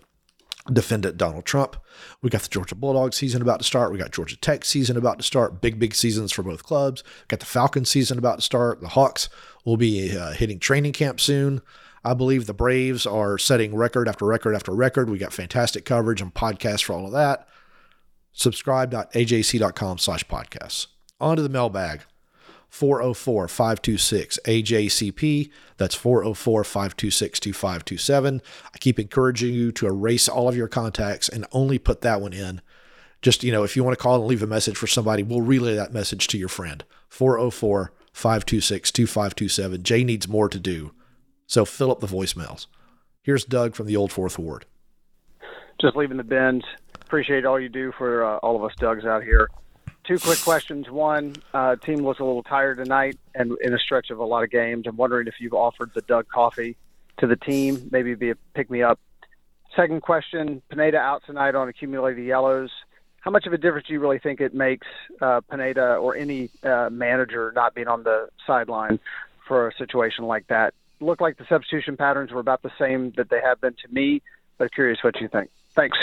defendant 0.72 1.16
Donald 1.16 1.44
Trump. 1.44 1.76
We 2.22 2.30
got 2.30 2.42
the 2.42 2.48
Georgia 2.48 2.74
Bulldogs 2.74 3.16
season 3.16 3.42
about 3.42 3.60
to 3.60 3.64
start. 3.64 3.92
We 3.92 3.98
got 3.98 4.12
Georgia 4.12 4.36
Tech 4.36 4.64
season 4.64 4.96
about 4.96 5.18
to 5.18 5.24
start. 5.24 5.60
Big, 5.60 5.78
big 5.78 5.94
seasons 5.94 6.32
for 6.32 6.42
both 6.42 6.62
clubs. 6.62 7.02
Got 7.28 7.40
the 7.40 7.46
Falcons 7.46 7.90
season 7.90 8.18
about 8.18 8.36
to 8.36 8.42
start. 8.42 8.80
The 8.80 8.88
Hawks 8.88 9.28
will 9.64 9.76
be 9.76 10.16
uh, 10.16 10.32
hitting 10.32 10.58
training 10.58 10.92
camp 10.92 11.20
soon. 11.20 11.60
I 12.04 12.14
believe 12.14 12.46
the 12.46 12.54
Braves 12.54 13.06
are 13.06 13.36
setting 13.36 13.74
record 13.74 14.08
after 14.08 14.24
record 14.24 14.54
after 14.54 14.72
record. 14.72 15.10
We 15.10 15.18
got 15.18 15.32
fantastic 15.32 15.84
coverage 15.84 16.22
and 16.22 16.32
podcasts 16.32 16.82
for 16.82 16.94
all 16.94 17.06
of 17.06 17.12
that. 17.12 17.46
Subscribe.ajc.com 18.32 19.98
slash 19.98 20.24
podcasts. 20.26 20.86
On 21.20 21.36
to 21.36 21.42
the 21.42 21.48
mailbag. 21.48 22.02
404 22.70 23.48
526 23.48 24.38
AJCP. 24.44 25.50
That's 25.76 25.94
404 25.94 26.64
526 26.64 27.40
2527. 27.40 28.40
I 28.72 28.78
keep 28.78 28.98
encouraging 28.98 29.52
you 29.52 29.72
to 29.72 29.86
erase 29.86 30.28
all 30.28 30.48
of 30.48 30.56
your 30.56 30.68
contacts 30.68 31.28
and 31.28 31.46
only 31.52 31.78
put 31.78 32.00
that 32.02 32.20
one 32.20 32.32
in. 32.32 32.62
Just, 33.22 33.42
you 33.42 33.52
know, 33.52 33.64
if 33.64 33.76
you 33.76 33.84
want 33.84 33.98
to 33.98 34.02
call 34.02 34.14
and 34.16 34.26
leave 34.26 34.42
a 34.42 34.46
message 34.46 34.76
for 34.76 34.86
somebody, 34.86 35.22
we'll 35.22 35.42
relay 35.42 35.74
that 35.74 35.92
message 35.92 36.28
to 36.28 36.38
your 36.38 36.48
friend. 36.48 36.84
404 37.08 37.92
526 38.12 38.92
2527. 38.92 39.82
Jay 39.82 40.04
needs 40.04 40.28
more 40.28 40.48
to 40.48 40.60
do. 40.60 40.92
So 41.50 41.64
fill 41.64 41.90
up 41.90 41.98
the 41.98 42.06
voicemails. 42.06 42.68
Here's 43.22 43.44
Doug 43.44 43.74
from 43.74 43.88
the 43.88 43.96
Old 43.96 44.12
Fourth 44.12 44.38
Ward. 44.38 44.66
Just 45.80 45.96
leaving 45.96 46.16
the 46.16 46.22
bins. 46.22 46.62
Appreciate 46.94 47.44
all 47.44 47.58
you 47.58 47.68
do 47.68 47.90
for 47.98 48.24
uh, 48.24 48.36
all 48.36 48.54
of 48.54 48.62
us 48.62 48.70
Dougs 48.78 49.04
out 49.04 49.24
here. 49.24 49.50
Two 50.04 50.16
quick 50.20 50.40
questions. 50.42 50.88
One, 50.88 51.34
uh, 51.52 51.74
team 51.74 52.04
looks 52.04 52.20
a 52.20 52.24
little 52.24 52.44
tired 52.44 52.76
tonight 52.76 53.18
and 53.34 53.56
in 53.62 53.74
a 53.74 53.78
stretch 53.80 54.10
of 54.10 54.20
a 54.20 54.24
lot 54.24 54.44
of 54.44 54.50
games. 54.52 54.86
I'm 54.86 54.96
wondering 54.96 55.26
if 55.26 55.34
you've 55.40 55.52
offered 55.52 55.90
the 55.92 56.02
Doug 56.02 56.28
coffee 56.28 56.76
to 57.18 57.26
the 57.26 57.34
team, 57.34 57.88
maybe 57.90 58.14
be 58.14 58.30
a 58.30 58.36
pick 58.54 58.70
me 58.70 58.84
up. 58.84 59.00
Second 59.74 60.02
question, 60.02 60.62
Pineda 60.70 60.98
out 60.98 61.24
tonight 61.26 61.56
on 61.56 61.68
accumulated 61.68 62.24
yellows. 62.24 62.70
How 63.22 63.32
much 63.32 63.46
of 63.46 63.52
a 63.52 63.58
difference 63.58 63.88
do 63.88 63.92
you 63.92 63.98
really 63.98 64.20
think 64.20 64.40
it 64.40 64.54
makes 64.54 64.86
uh, 65.20 65.40
Pineda 65.50 65.96
or 65.96 66.14
any 66.14 66.48
uh, 66.62 66.90
manager 66.92 67.52
not 67.56 67.74
being 67.74 67.88
on 67.88 68.04
the 68.04 68.28
sideline 68.46 69.00
for 69.48 69.66
a 69.66 69.74
situation 69.74 70.26
like 70.26 70.46
that? 70.46 70.74
Looked 71.00 71.20
like 71.20 71.38
the 71.38 71.46
substitution 71.48 71.96
patterns 71.96 72.32
were 72.32 72.40
about 72.40 72.62
the 72.62 72.70
same 72.78 73.12
that 73.16 73.30
they 73.30 73.40
have 73.42 73.60
been 73.60 73.74
to 73.74 73.92
me, 73.92 74.22
but 74.58 74.72
curious 74.74 74.98
what 75.02 75.20
you 75.20 75.28
think. 75.28 75.50
Thanks. 75.74 75.96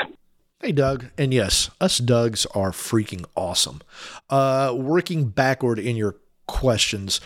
Hey, 0.60 0.72
Doug. 0.72 1.06
And 1.18 1.34
yes, 1.34 1.70
us 1.80 2.00
Dougs 2.00 2.48
are 2.56 2.72
freaking 2.72 3.25
awesome. 3.36 3.82
Uh, 4.30 4.74
working 4.75 5.25
backward 5.25 5.77
in 5.77 5.96
your 5.96 6.16
questions, 6.48 7.22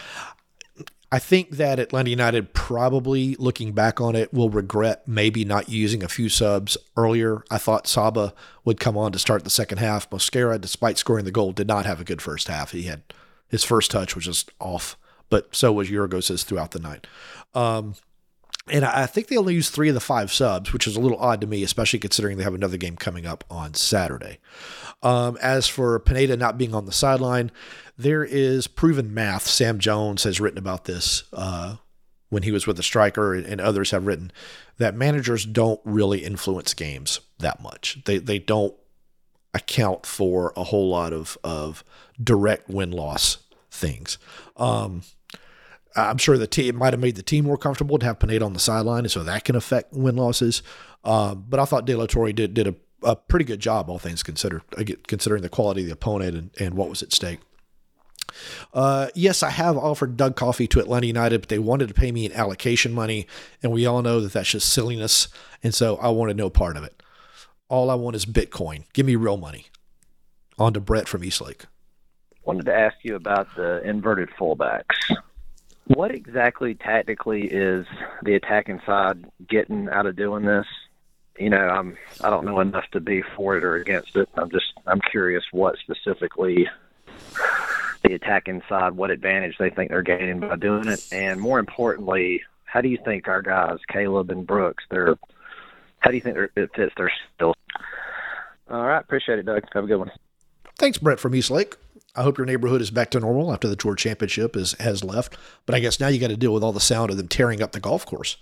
I 1.14 1.20
think 1.20 1.52
that 1.52 1.80
Atlanta 1.80 2.10
United 2.10 2.54
probably, 2.54 3.36
looking 3.36 3.72
back 3.72 4.02
on 4.02 4.16
it, 4.16 4.34
will 4.34 4.50
regret 4.50 5.08
maybe 5.08 5.46
not 5.46 5.70
using 5.70 6.04
a 6.04 6.10
few 6.10 6.28
subs 6.28 6.78
earlier. 6.98 7.44
I 7.50 7.58
thought 7.58 7.88
Saba 7.88 8.34
would 8.66 8.80
come 8.82 8.98
on 8.98 9.14
to 9.14 9.20
start 9.20 9.46
the 9.46 9.50
second 9.50 9.78
half. 9.78 10.10
Mosquera, 10.10 10.60
despite 10.60 10.98
scoring 10.98 11.26
the 11.26 11.32
goal, 11.32 11.54
did 11.54 11.68
not 11.68 11.86
have 11.86 12.02
a 12.02 12.06
good 12.06 12.22
first 12.22 12.50
half. 12.50 12.72
He 12.72 12.84
had 12.84 13.04
his 13.48 13.64
first 13.64 13.92
touch 13.92 14.16
was 14.16 14.26
just 14.26 14.52
off 14.60 14.98
but 15.32 15.56
so 15.56 15.72
was 15.72 15.90
Yorgos's 15.90 16.44
throughout 16.44 16.72
the 16.72 16.80
night. 16.80 17.08
Um, 17.54 17.96
and 18.70 18.86
I 18.86 19.06
think 19.08 19.28
they 19.28 19.38
only 19.38 19.56
used 19.56 19.74
three 19.74 19.90
of 19.90 19.96
the 19.96 20.00
five 20.00 20.32
subs, 20.32 20.72
which 20.72 20.86
is 20.86 20.96
a 20.96 21.00
little 21.00 21.18
odd 21.18 21.42
to 21.42 21.48
me, 21.48 21.64
especially 21.64 22.00
considering 22.00 22.38
they 22.38 22.44
have 22.44 22.54
another 22.54 22.78
game 22.78 22.96
coming 22.96 23.26
up 23.26 23.44
on 23.50 23.74
Saturday. 23.74 24.38
Um, 25.02 25.38
as 25.42 25.68
for 25.68 26.00
Pineda 26.00 26.38
not 26.38 26.58
being 26.58 26.76
on 26.76 26.86
the 26.86 26.92
sideline, 26.92 27.52
there 27.98 28.24
is 28.24 28.68
proven 28.68 29.14
math. 29.14 29.48
Sam 29.48 29.80
Jones 29.80 30.24
has 30.24 30.40
written 30.40 30.60
about 30.60 30.86
this 30.86 31.24
uh, 31.34 31.78
when 32.30 32.44
he 32.44 32.52
was 32.52 32.68
with 32.68 32.78
the 32.78 32.84
striker, 32.84 33.34
and, 33.34 33.60
others 33.60 33.92
have 33.92 34.06
written 34.06 34.32
that 34.78 34.96
managers 34.96 35.46
don't 35.46 35.82
really 35.84 36.24
influence 36.24 36.74
games 36.74 37.20
that 37.40 37.62
much. 37.62 38.00
They 38.06 38.20
they 38.20 38.40
don't 38.40 38.76
account 39.54 40.06
for 40.06 40.54
a 40.56 40.64
whole 40.64 40.90
lot 40.90 41.14
of 41.14 41.38
of 41.44 41.84
direct 42.24 42.70
win 42.70 42.92
loss 42.92 43.40
things. 43.70 44.18
Um, 44.56 45.04
I'm 45.96 46.18
sure 46.18 46.38
the 46.38 46.48
team 46.48 46.78
might 46.78 46.94
have 46.94 47.00
made 47.00 47.16
the 47.16 47.24
team 47.24 47.46
more 47.46 47.58
comfortable 47.58 48.00
to 48.00 48.06
have 48.06 48.20
Pineda 48.20 48.46
on 48.46 48.54
the 48.54 48.60
sideline, 48.60 49.04
and 49.04 49.12
so 49.12 49.24
that 49.24 49.44
can 49.44 49.56
affect 49.56 49.94
win 49.94 50.16
losses. 50.16 50.64
Um, 51.04 51.46
but 51.50 51.60
I 51.60 51.66
thought 51.66 51.86
De 51.86 51.96
La 51.96 52.06
Torre 52.06 52.32
did 52.32 52.54
did 52.54 52.68
a, 52.68 52.76
a, 53.04 53.16
pretty 53.16 53.46
good 53.46 53.60
job, 53.60 53.90
all 53.90 54.00
things 54.00 54.24
considered, 54.24 54.62
considering 55.08 55.42
the 55.42 55.50
quality 55.50 55.82
of 55.82 55.88
the 55.88 55.94
opponent 55.94 56.36
and, 56.36 56.52
and 56.60 56.76
what 56.76 56.90
was 56.90 57.02
at 57.02 57.12
stake. 57.12 57.40
Uh, 58.74 59.08
yes, 59.14 59.44
I 59.44 59.50
have 59.50 59.78
offered 59.78 60.16
Doug 60.16 60.36
Coffee 60.36 60.68
to 60.68 60.80
Atlanta 60.80 61.08
United, 61.08 61.42
but 61.42 61.50
they 61.50 61.60
wanted 61.60 61.90
to 61.90 61.94
pay 61.94 62.12
me 62.12 62.26
in 62.26 62.32
allocation 62.32 62.94
money, 62.94 63.28
and 63.62 63.72
we 63.72 63.86
all 63.86 64.02
know 64.02 64.22
that 64.22 64.34
that's 64.34 64.52
just 64.52 64.72
silliness, 64.72 65.28
and 65.64 65.74
so 65.74 65.98
I 65.98 66.10
wanted 66.10 66.38
no 66.38 66.50
part 66.50 66.78
of 66.78 66.84
it. 66.84 67.02
All 67.68 67.90
I 67.90 67.96
want 67.96 68.16
is 68.16 68.26
Bitcoin. 68.26 68.84
Give 68.94 69.06
me 69.06 69.16
real 69.16 69.38
money. 69.38 69.68
On 70.58 70.74
to 70.74 70.80
Brett 70.80 71.08
from 71.08 71.24
Eastlake. 71.24 71.66
Wanted 72.44 72.66
to 72.66 72.76
ask 72.76 72.98
you 73.04 73.16
about 73.16 73.48
the 73.56 73.82
inverted 73.88 74.30
fullbacks. 74.40 75.16
What 75.88 76.12
exactly 76.12 76.76
tactically 76.76 77.48
is 77.48 77.86
the 78.24 78.36
attacking 78.36 78.82
side 78.86 79.26
getting 79.50 79.90
out 79.90 80.06
of 80.06 80.16
doing 80.16 80.44
this? 80.44 80.66
You 81.38 81.50
know, 81.50 81.58
I'm 81.58 81.98
I 82.22 82.30
don't 82.30 82.46
know 82.46 82.60
enough 82.60 82.86
to 82.92 83.00
be 83.00 83.24
for 83.36 83.58
it 83.58 83.64
or 83.64 83.76
against 83.76 84.16
it. 84.16 84.30
I'm 84.36 84.50
just 84.52 84.74
I'm 84.86 85.02
curious 85.02 85.44
what 85.52 85.78
specifically 85.80 86.68
the 88.04 88.14
attacking 88.14 88.62
side, 88.68 88.94
what 88.94 89.12
advantage 89.12 89.58
they 89.58 89.70
think 89.70 89.90
they're 89.90 90.02
gaining 90.02 90.40
by 90.40 90.56
doing 90.56 90.88
it, 90.88 91.06
and 91.12 91.40
more 91.40 91.60
importantly, 91.60 92.42
how 92.66 92.82
do 92.82 92.88
you 92.88 92.98
think 93.04 93.28
our 93.28 93.42
guys, 93.42 93.80
Caleb 93.92 94.30
and 94.30 94.46
Brooks, 94.46 94.84
they're 94.90 95.16
how 96.00 96.10
do 96.10 96.16
you 96.16 96.22
think 96.22 96.38
it 96.38 96.70
fits 96.76 96.94
their 96.98 97.12
skill? 97.36 97.54
All 98.70 98.86
right, 98.86 99.00
appreciate 99.00 99.40
it, 99.40 99.46
Doug. 99.46 99.64
Have 99.74 99.84
a 99.84 99.88
good 99.88 99.98
one. 99.98 100.12
Thanks, 100.78 100.98
Brett 100.98 101.20
from 101.20 101.36
Eastlake. 101.36 101.76
I 102.16 102.24
hope 102.24 102.38
your 102.38 102.46
neighborhood 102.46 102.82
is 102.82 102.92
back 102.92 103.10
to 103.12 103.20
normal 103.20 103.54
after 103.54 103.68
the 103.68 103.76
tour 103.76 103.96
championship 103.96 104.56
is, 104.56 104.74
has 104.74 105.04
left. 105.04 105.38
But 105.66 105.76
I 105.76 105.80
guess 105.80 106.00
now 106.00 106.08
you 106.08 106.20
got 106.20 106.30
to 106.30 106.38
deal 106.38 106.54
with 106.54 106.64
all 106.64 106.74
the 106.74 106.80
sound 106.80 107.10
of 107.10 107.18
them 107.18 107.28
tearing 107.28 107.62
up 107.62 107.72
the 107.72 107.80
golf 107.80 108.06
course 108.06 108.38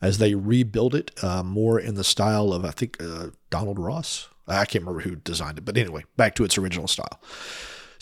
as 0.00 0.18
they 0.18 0.34
rebuild 0.34 0.94
it 0.94 1.12
uh, 1.22 1.42
more 1.42 1.78
in 1.78 1.94
the 1.94 2.04
style 2.04 2.52
of, 2.52 2.64
I 2.64 2.72
think, 2.72 3.00
uh, 3.00 3.28
Donald 3.50 3.78
Ross. 3.78 4.28
I 4.48 4.64
can't 4.64 4.84
remember 4.84 5.08
who 5.08 5.16
designed 5.16 5.58
it, 5.58 5.64
but 5.64 5.78
anyway, 5.78 6.04
back 6.16 6.34
to 6.34 6.44
its 6.44 6.58
original 6.58 6.88
style. 6.88 7.20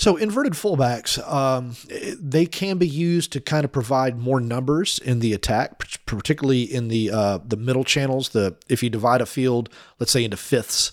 So 0.00 0.17
inverted 0.17 0.55
fullbacks, 0.55 1.19
um, 1.31 1.77
they 2.19 2.47
can 2.47 2.79
be 2.79 2.89
used 2.89 3.33
to 3.33 3.41
kind 3.41 3.67
of 3.67 3.73
provide 3.73 4.19
more 4.19 4.41
numbers 4.41 4.99
in 4.99 5.19
the 5.19 5.35
attack, 5.35 5.79
particularly 6.07 6.62
in 6.62 6.89
the 6.89 7.11
uh, 7.11 7.39
the 7.45 7.59
middle 7.59 7.85
channels. 7.85 8.31
The 8.31 8.57
if 8.67 8.83
you 8.83 8.89
divide 8.89 9.21
a 9.21 9.27
field, 9.27 9.69
let's 9.99 10.11
say 10.11 10.25
into 10.25 10.39
fifths, 10.39 10.93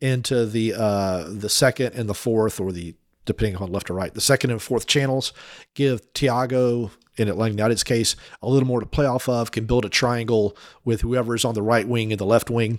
into 0.00 0.46
the 0.46 0.72
uh, 0.72 1.26
the 1.28 1.50
second 1.50 1.92
and 1.96 2.08
the 2.08 2.14
fourth, 2.14 2.58
or 2.58 2.72
the 2.72 2.94
depending 3.26 3.56
on 3.56 3.70
left 3.70 3.90
or 3.90 3.94
right. 3.94 4.14
The 4.14 4.20
second 4.20 4.50
and 4.50 4.62
fourth 4.62 4.86
channels 4.86 5.32
give 5.74 6.12
Thiago, 6.14 6.90
in 7.16 7.28
Atlanta 7.28 7.52
United's 7.52 7.84
case, 7.84 8.16
a 8.42 8.48
little 8.48 8.66
more 8.66 8.80
to 8.80 8.86
play 8.86 9.06
off 9.06 9.28
of, 9.28 9.50
can 9.50 9.66
build 9.66 9.84
a 9.84 9.90
triangle 9.90 10.56
with 10.84 11.02
whoever 11.02 11.34
is 11.34 11.44
on 11.44 11.54
the 11.54 11.62
right 11.62 11.86
wing 11.86 12.12
and 12.12 12.18
the 12.18 12.26
left 12.26 12.50
wing. 12.50 12.78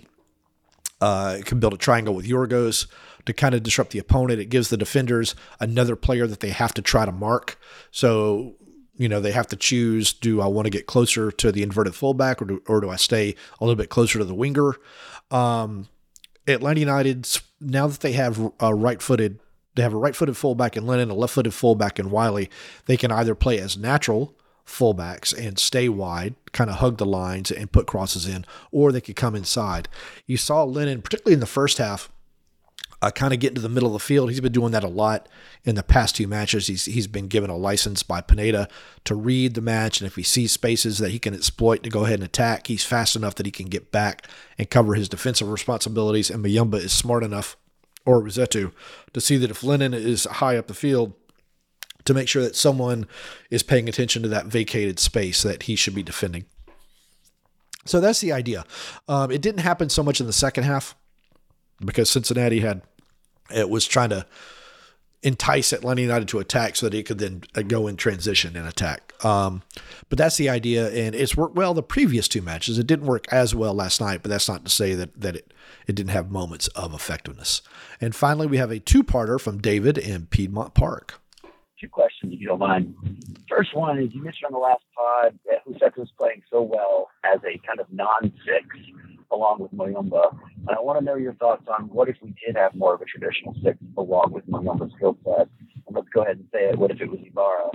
Uh, 1.00 1.38
can 1.44 1.60
build 1.60 1.74
a 1.74 1.76
triangle 1.76 2.12
with 2.12 2.26
Yorgos 2.26 2.88
to 3.24 3.32
kind 3.32 3.54
of 3.54 3.62
disrupt 3.62 3.92
the 3.92 4.00
opponent. 4.00 4.40
It 4.40 4.46
gives 4.46 4.68
the 4.68 4.76
defenders 4.76 5.36
another 5.60 5.94
player 5.94 6.26
that 6.26 6.40
they 6.40 6.50
have 6.50 6.74
to 6.74 6.82
try 6.82 7.04
to 7.04 7.12
mark. 7.12 7.56
So, 7.92 8.56
you 8.96 9.08
know, 9.08 9.20
they 9.20 9.30
have 9.30 9.46
to 9.48 9.56
choose 9.56 10.12
do 10.12 10.40
I 10.40 10.46
want 10.46 10.66
to 10.66 10.70
get 10.70 10.86
closer 10.86 11.30
to 11.30 11.52
the 11.52 11.62
inverted 11.62 11.94
fullback 11.94 12.42
or 12.42 12.46
do, 12.46 12.62
or 12.66 12.80
do 12.80 12.90
I 12.90 12.96
stay 12.96 13.36
a 13.60 13.64
little 13.64 13.76
bit 13.76 13.90
closer 13.90 14.18
to 14.18 14.24
the 14.24 14.34
winger? 14.34 14.74
Um, 15.30 15.88
Atlanta 16.48 16.80
United, 16.80 17.28
now 17.60 17.86
that 17.86 18.00
they 18.00 18.12
have 18.12 18.52
a 18.58 18.74
right 18.74 19.00
footed, 19.00 19.38
they 19.78 19.82
have 19.82 19.94
a 19.94 19.98
right 19.98 20.16
footed 20.16 20.36
fullback 20.36 20.76
in 20.76 20.86
Lennon, 20.86 21.10
a 21.10 21.14
left 21.14 21.34
footed 21.34 21.54
fullback 21.54 21.98
in 21.98 22.10
Wiley, 22.10 22.50
they 22.86 22.96
can 22.96 23.12
either 23.12 23.34
play 23.34 23.58
as 23.58 23.76
natural 23.76 24.34
fullbacks 24.66 25.32
and 25.32 25.58
stay 25.58 25.88
wide, 25.88 26.34
kind 26.52 26.68
of 26.68 26.76
hug 26.76 26.98
the 26.98 27.06
lines 27.06 27.50
and 27.50 27.72
put 27.72 27.86
crosses 27.86 28.26
in, 28.26 28.44
or 28.72 28.90
they 28.90 29.00
could 29.00 29.16
come 29.16 29.34
inside. 29.34 29.88
You 30.26 30.36
saw 30.36 30.64
Lennon, 30.64 31.00
particularly 31.00 31.34
in 31.34 31.40
the 31.40 31.46
first 31.46 31.78
half, 31.78 32.10
uh, 33.00 33.10
kind 33.12 33.32
of 33.32 33.38
get 33.38 33.50
into 33.50 33.60
the 33.60 33.68
middle 33.68 33.88
of 33.88 33.92
the 33.92 33.98
field. 34.00 34.28
He's 34.28 34.40
been 34.40 34.52
doing 34.52 34.72
that 34.72 34.82
a 34.82 34.88
lot 34.88 35.28
in 35.64 35.76
the 35.76 35.84
past 35.84 36.16
two 36.16 36.26
matches. 36.26 36.66
He's 36.66 36.86
he's 36.86 37.06
been 37.06 37.28
given 37.28 37.48
a 37.48 37.56
license 37.56 38.02
by 38.02 38.20
Pineda 38.20 38.68
to 39.04 39.14
read 39.14 39.54
the 39.54 39.60
match, 39.60 40.00
and 40.00 40.06
if 40.06 40.16
he 40.16 40.24
sees 40.24 40.50
spaces 40.50 40.98
that 40.98 41.10
he 41.10 41.20
can 41.20 41.34
exploit 41.34 41.84
to 41.84 41.90
go 41.90 42.04
ahead 42.04 42.16
and 42.16 42.24
attack, 42.24 42.66
he's 42.66 42.84
fast 42.84 43.14
enough 43.14 43.36
that 43.36 43.46
he 43.46 43.52
can 43.52 43.66
get 43.66 43.92
back 43.92 44.26
and 44.58 44.68
cover 44.68 44.94
his 44.94 45.08
defensive 45.08 45.48
responsibilities. 45.48 46.28
And 46.28 46.44
Muyumba 46.44 46.76
is 46.76 46.92
smart 46.92 47.22
enough, 47.22 47.56
or 48.08 48.22
Rossetto, 48.22 48.72
to 49.12 49.20
see 49.20 49.36
that 49.36 49.50
if 49.50 49.62
Lennon 49.62 49.92
is 49.92 50.24
high 50.24 50.56
up 50.56 50.66
the 50.66 50.72
field, 50.72 51.12
to 52.06 52.14
make 52.14 52.26
sure 52.26 52.42
that 52.42 52.56
someone 52.56 53.06
is 53.50 53.62
paying 53.62 53.86
attention 53.86 54.22
to 54.22 54.28
that 54.28 54.46
vacated 54.46 54.98
space 54.98 55.42
that 55.42 55.64
he 55.64 55.76
should 55.76 55.94
be 55.94 56.02
defending. 56.02 56.46
So 57.84 58.00
that's 58.00 58.20
the 58.20 58.32
idea. 58.32 58.64
Um, 59.08 59.30
it 59.30 59.42
didn't 59.42 59.60
happen 59.60 59.90
so 59.90 60.02
much 60.02 60.20
in 60.20 60.26
the 60.26 60.32
second 60.32 60.64
half 60.64 60.94
because 61.84 62.08
Cincinnati 62.08 62.60
had 62.60 62.80
it 63.54 63.68
was 63.68 63.86
trying 63.86 64.08
to 64.10 64.24
entice 65.22 65.72
Atlanta 65.72 66.00
United 66.00 66.28
to 66.28 66.38
attack 66.38 66.76
so 66.76 66.88
that 66.88 66.96
it 66.96 67.06
could 67.06 67.18
then 67.18 67.42
uh, 67.54 67.62
go 67.62 67.86
in 67.86 67.96
transition 67.96 68.56
and 68.56 68.66
attack. 68.66 69.12
Um, 69.24 69.62
but 70.08 70.18
that's 70.18 70.36
the 70.36 70.48
idea, 70.48 70.88
and 70.90 71.14
it's 71.14 71.36
worked 71.36 71.56
well 71.56 71.74
the 71.74 71.82
previous 71.82 72.28
two 72.28 72.42
matches. 72.42 72.78
It 72.78 72.86
didn't 72.86 73.06
work 73.06 73.26
as 73.32 73.54
well 73.54 73.74
last 73.74 74.00
night, 74.00 74.22
but 74.22 74.30
that's 74.30 74.48
not 74.48 74.64
to 74.64 74.70
say 74.70 74.94
that 74.94 75.20
that 75.20 75.36
it 75.36 75.52
it 75.86 75.94
didn't 75.94 76.10
have 76.10 76.30
moments 76.30 76.68
of 76.68 76.94
effectiveness. 76.94 77.62
And 78.00 78.14
finally, 78.14 78.46
we 78.46 78.58
have 78.58 78.70
a 78.70 78.78
two-parter 78.78 79.40
from 79.40 79.58
David 79.58 79.98
in 79.98 80.26
Piedmont 80.26 80.74
Park. 80.74 81.20
Two 81.80 81.88
questions, 81.88 82.32
if 82.32 82.40
you 82.40 82.48
don't 82.48 82.58
mind. 82.58 82.94
First 83.48 83.74
one 83.74 83.98
is 83.98 84.12
you 84.12 84.22
mentioned 84.22 84.46
on 84.46 84.52
the 84.52 84.58
last 84.58 84.82
pod 84.96 85.38
that 85.46 85.64
Husex 85.64 85.96
was 85.96 86.10
playing 86.18 86.42
so 86.50 86.60
well 86.60 87.08
as 87.24 87.38
a 87.44 87.58
kind 87.66 87.80
of 87.80 87.86
non-six 87.92 88.66
along 89.30 89.60
with 89.60 89.72
Muyumba. 89.72 90.36
And 90.66 90.76
I 90.76 90.80
want 90.80 90.98
to 90.98 91.04
know 91.04 91.16
your 91.16 91.34
thoughts 91.34 91.66
on 91.68 91.88
what 91.88 92.08
if 92.08 92.16
we 92.22 92.34
did 92.44 92.56
have 92.56 92.74
more 92.74 92.94
of 92.94 93.00
a 93.00 93.04
traditional 93.04 93.54
six 93.62 93.78
along 93.96 94.32
with 94.32 94.46
Muyumba's 94.46 94.92
skill 94.96 95.16
set. 95.24 95.48
And 95.86 95.96
let's 95.96 96.08
go 96.10 96.22
ahead 96.22 96.36
and 96.36 96.46
say 96.52 96.68
it. 96.70 96.78
What 96.78 96.90
if 96.90 97.00
it 97.00 97.10
was 97.10 97.20
Ibarra, 97.24 97.70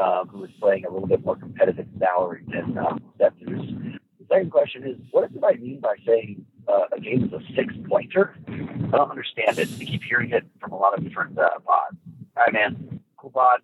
um, 0.00 0.28
who 0.28 0.38
was 0.38 0.50
playing 0.60 0.84
a 0.84 0.90
little 0.90 1.08
bit 1.08 1.24
more 1.24 1.36
competitive 1.36 1.86
salary 1.98 2.44
than 2.52 2.76
um, 2.78 3.00
The 3.18 3.98
second 4.28 4.50
question 4.50 4.84
is, 4.84 4.96
what 5.10 5.32
does 5.32 5.42
I 5.42 5.54
mean 5.56 5.80
by 5.80 5.96
saying 6.06 6.44
uh, 6.68 6.84
a 6.92 7.00
game 7.00 7.24
is 7.24 7.32
a 7.32 7.40
six 7.54 7.74
pointer? 7.88 8.34
I 8.48 8.96
don't 8.96 9.10
understand 9.10 9.58
it. 9.58 9.68
I 9.80 9.84
keep 9.84 10.02
hearing 10.02 10.30
it 10.30 10.44
from 10.60 10.72
a 10.72 10.76
lot 10.76 10.96
of 10.96 11.04
different 11.04 11.38
uh, 11.38 11.48
pods. 11.64 11.96
All 12.36 12.44
right, 12.44 12.52
man. 12.52 13.00
Cool 13.16 13.30
pod. 13.30 13.60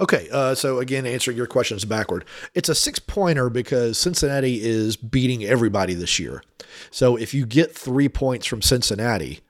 Okay, 0.00 0.28
uh, 0.32 0.54
so 0.54 0.78
again, 0.78 1.06
answering 1.06 1.36
your 1.36 1.46
questions 1.46 1.84
backward, 1.84 2.24
it's 2.54 2.68
a 2.68 2.74
six 2.74 2.98
pointer 2.98 3.48
because 3.48 3.98
Cincinnati 3.98 4.62
is 4.62 4.96
beating 4.96 5.44
everybody 5.44 5.94
this 5.94 6.18
year. 6.18 6.42
So 6.90 7.16
if 7.16 7.32
you 7.32 7.46
get 7.46 7.74
three 7.74 8.08
points 8.08 8.46
from 8.46 8.62
Cincinnati, 8.62 9.40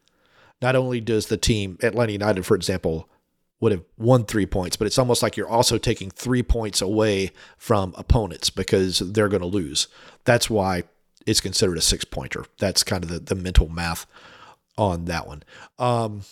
not 0.60 0.76
only 0.76 1.00
does 1.00 1.26
the 1.26 1.36
team, 1.36 1.78
Atlanta 1.82 2.12
United, 2.12 2.44
for 2.44 2.54
example, 2.54 3.08
would 3.60 3.72
have 3.72 3.84
won 3.96 4.24
three 4.24 4.46
points, 4.46 4.76
but 4.76 4.86
it's 4.86 4.98
almost 4.98 5.22
like 5.22 5.36
you're 5.36 5.48
also 5.48 5.78
taking 5.78 6.10
three 6.10 6.42
points 6.42 6.82
away 6.82 7.32
from 7.56 7.94
opponents 7.96 8.50
because 8.50 8.98
they're 8.98 9.28
going 9.28 9.40
to 9.40 9.46
lose. 9.46 9.88
That's 10.24 10.50
why 10.50 10.84
it's 11.26 11.40
considered 11.40 11.78
a 11.78 11.82
six 11.82 12.04
pointer. 12.04 12.44
That's 12.58 12.82
kind 12.82 13.02
of 13.02 13.10
the, 13.10 13.20
the 13.20 13.34
mental 13.34 13.68
math 13.68 14.06
on 14.76 15.06
that 15.06 15.26
one. 15.26 15.42
Um, 15.78 16.22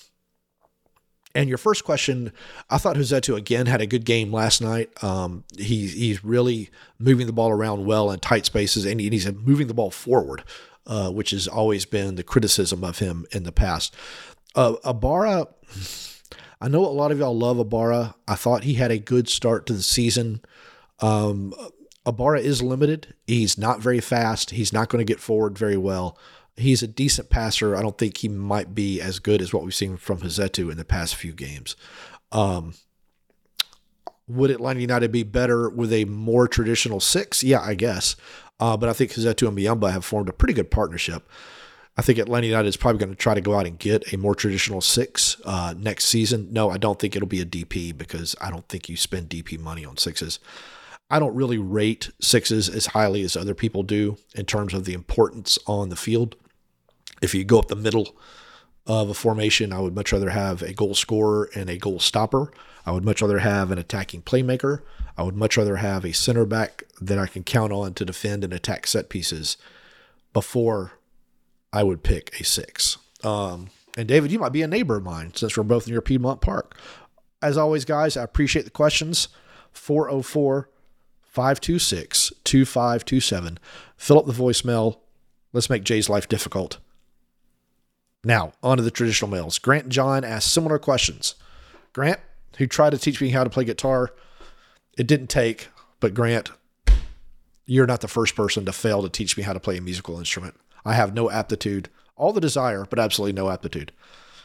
and 1.35 1.49
your 1.49 1.59
first 1.59 1.85
question, 1.85 2.33
I 2.69 2.79
thought 2.79 2.97
Rossetto 2.97 3.37
again 3.37 3.67
had 3.67 3.81
a 3.81 3.87
good 3.87 4.05
game 4.05 4.33
last 4.33 4.61
night. 4.61 4.91
Um, 5.03 5.45
he's 5.57 5.95
he's 5.95 6.25
really 6.25 6.71
moving 6.99 7.27
the 7.27 7.33
ball 7.33 7.51
around 7.51 7.87
well 7.87 8.11
in 8.11 8.21
tight 8.21 8.47
spaces, 8.47 8.85
and 8.85 9.01
he's 9.01 9.31
moving 9.33 9.67
the 9.67 9.75
ball 9.75 9.91
forward, 9.91 10.45
uh, 10.87 11.11
which 11.11 11.31
has 11.31 11.49
always 11.49 11.85
been 11.85 12.17
the 12.17 12.23
criticism 12.23 12.85
of 12.85 12.99
him 12.99 13.27
in 13.33 13.45
the 13.45 13.53
past. 13.53 13.95
Uh, 14.55 14.75
Ibarra, 14.85 15.49
I 16.61 16.69
know 16.69 16.85
a 16.85 16.87
lot 16.87 17.13
of 17.13 17.19
y'all 17.19 17.37
love 17.37 17.59
Ibarra. 17.59 18.15
I 18.29 18.35
thought 18.35 18.65
he 18.65 18.75
had 18.75 18.91
a 18.91 18.99
good 18.99 19.29
start 19.29 19.67
to 19.67 19.73
the 19.73 19.83
season. 19.83 20.43
Um, 21.01 21.55
Ibarra 22.07 22.41
is 22.41 22.63
limited. 22.63 23.15
He's 23.27 23.57
not 23.57 23.81
very 23.81 24.01
fast. 24.01 24.51
He's 24.51 24.73
not 24.73 24.89
going 24.89 25.05
to 25.05 25.11
get 25.11 25.21
forward 25.21 25.57
very 25.57 25.77
well 25.77 26.19
he's 26.57 26.83
a 26.83 26.89
decent 26.89 27.31
passer. 27.31 27.77
I 27.77 27.83
don't 27.83 27.99
think 27.99 28.19
he 28.19 28.29
might 28.29 28.75
be 28.75 29.01
as 29.01 29.19
good 29.19 29.41
as 29.41 29.53
what 29.53 29.65
we've 29.65 29.75
seen 29.75 29.97
from 29.97 30.19
Rossetto 30.19 30.71
in 30.71 30.77
the 30.77 30.85
past 30.85 31.15
few 31.15 31.33
games. 31.33 31.77
Um, 32.31 32.75
would 34.29 34.51
Atlanta 34.51 34.81
United 34.81 35.13
be 35.13 35.23
better 35.23 35.69
with 35.69 35.93
a 35.93 36.05
more 36.05 36.49
traditional 36.49 37.01
six? 37.01 37.43
Yeah, 37.43 37.61
I 37.61 37.75
guess. 37.75 38.17
Uh, 38.61 38.77
but 38.77 38.89
I 38.89 38.93
think 38.93 39.13
Rossetto 39.13 39.49
and 39.49 39.59
Muyumba 39.59 39.91
have 39.91 40.05
formed 40.05 40.29
a 40.29 40.33
pretty 40.33 40.55
good 40.55 40.71
partnership. 40.71 41.29
I 41.97 42.03
think 42.03 42.19
Atlanta 42.19 42.47
United 42.47 42.69
is 42.69 42.77
probably 42.77 43.01
going 43.01 43.11
to 43.11 43.17
try 43.17 43.35
to 43.35 43.41
go 43.43 43.55
out 43.55 43.67
and 43.67 43.79
get 43.79 44.15
a 44.15 44.17
more 44.17 44.35
traditional 44.35 44.81
six 44.81 45.37
uh, 45.45 45.75
next 45.77 46.07
season. 46.07 46.49
No, 46.51 46.71
I 46.71 46.79
don't 46.79 46.99
think 46.99 47.15
it'll 47.15 47.29
be 47.29 47.43
a 47.43 47.47
DP 47.47 47.97
because 47.97 48.35
I 48.41 48.51
don't 48.51 48.67
think 48.69 48.89
you 48.89 48.97
spend 48.97 49.29
DP 49.29 49.59
money 49.59 49.85
on 49.85 49.99
sixes. 49.99 50.39
I 51.11 51.19
don't 51.19 51.35
really 51.35 51.59
rate 51.59 52.11
sixes 52.21 52.71
as 52.71 52.87
highly 52.87 53.23
as 53.23 53.37
other 53.37 53.55
people 53.55 53.83
do 53.83 54.17
in 54.35 54.47
terms 54.47 54.73
of 54.73 54.87
the 54.87 54.95
importance 54.95 55.59
on 55.67 55.91
the 55.91 55.97
field. 55.97 56.37
If 57.23 57.35
you 57.35 57.45
go 57.45 57.59
up 57.59 57.69
the 57.69 57.77
middle 57.77 58.15
of 58.87 59.09
a 59.09 59.15
formation, 59.15 59.73
I 59.73 59.81
would 59.81 59.95
much 59.95 60.13
rather 60.13 60.31
have 60.31 60.61
a 60.61 60.75
goal 60.75 60.95
scorer 60.95 61.49
and 61.55 61.71
a 61.71 61.79
goal 61.79 62.01
stopper. 62.01 62.53
I 62.85 62.91
would 62.91 63.05
much 63.05 63.23
rather 63.23 63.39
have 63.39 63.71
an 63.71 63.79
attacking 63.79 64.23
playmaker. 64.23 64.83
I 65.17 65.23
would 65.23 65.37
much 65.37 65.57
rather 65.57 65.77
have 65.77 66.05
a 66.05 66.13
center 66.13 66.45
back 66.45 66.83
that 67.01 67.19
I 67.19 67.27
can 67.27 67.45
count 67.45 67.73
on 67.73 67.95
to 67.95 68.05
defend 68.05 68.43
and 68.43 68.53
attack 68.53 68.87
set 68.87 69.09
pieces 69.09 69.57
before 70.33 70.93
I 71.73 71.83
would 71.85 72.03
pick 72.03 72.39
a 72.41 72.45
six. 72.45 72.99
Um, 73.23 73.71
and 73.97 74.09
David, 74.09 74.33
you 74.33 74.39
might 74.39 74.53
be 74.53 74.63
a 74.63 74.69
neighbor 74.69 74.97
of 74.97 75.05
mine 75.05 75.33
since 75.35 75.57
we're 75.57 75.63
both 75.63 75.87
near 75.87 76.01
Piedmont 76.01 76.41
Park. 76.41 76.77
As 77.41 77.57
always, 77.57 77.85
guys, 77.85 78.17
I 78.17 78.23
appreciate 78.23 78.65
the 78.65 78.71
questions. 78.71 79.29
404 79.73 80.69
526 81.23 82.33
2527. 82.45 83.59
Fill 83.97 84.19
up 84.19 84.27
the 84.27 84.33
voicemail. 84.33 84.99
Let's 85.53 85.71
make 85.71 85.85
Jay's 85.85 86.09
life 86.09 86.29
difficult. 86.29 86.79
Now, 88.25 88.53
on 88.63 88.77
to 88.77 88.83
the 88.83 88.91
traditional 88.91 89.31
males. 89.31 89.59
Grant 89.59 89.89
John 89.89 90.25
asked 90.25 90.53
similar 90.53 90.79
questions. 90.79 91.35
Grant, 91.93 92.21
who 92.59 92.67
tried 92.67 92.91
to 92.91 92.99
teach 92.99 93.21
me 93.21 93.31
how 93.31 93.45
to 93.45 93.51
play 93.51 93.65
guitar, 93.65 94.11
it 94.97 95.07
didn't 95.07 95.29
take, 95.29 95.69
but 95.99 96.15
Grant, 96.15 96.51
you're 97.67 97.87
not 97.87 98.01
the 98.01 98.09
first 98.09 98.37
person 98.37 98.65
to 98.65 98.73
fail 98.73 99.03
to 99.03 99.09
teach 99.09 99.37
me 99.37 99.43
how 99.43 99.53
to 99.53 99.61
play 99.61 99.77
a 99.77 99.81
musical 99.81 100.19
instrument. 100.19 100.55
I 100.85 100.95
have 100.95 101.15
no 101.15 101.31
aptitude, 101.31 101.89
all 102.17 102.33
the 102.33 102.41
desire, 102.41 102.87
but 102.89 102.99
absolutely 102.99 103.33
no 103.33 103.51
aptitude. 103.51 103.93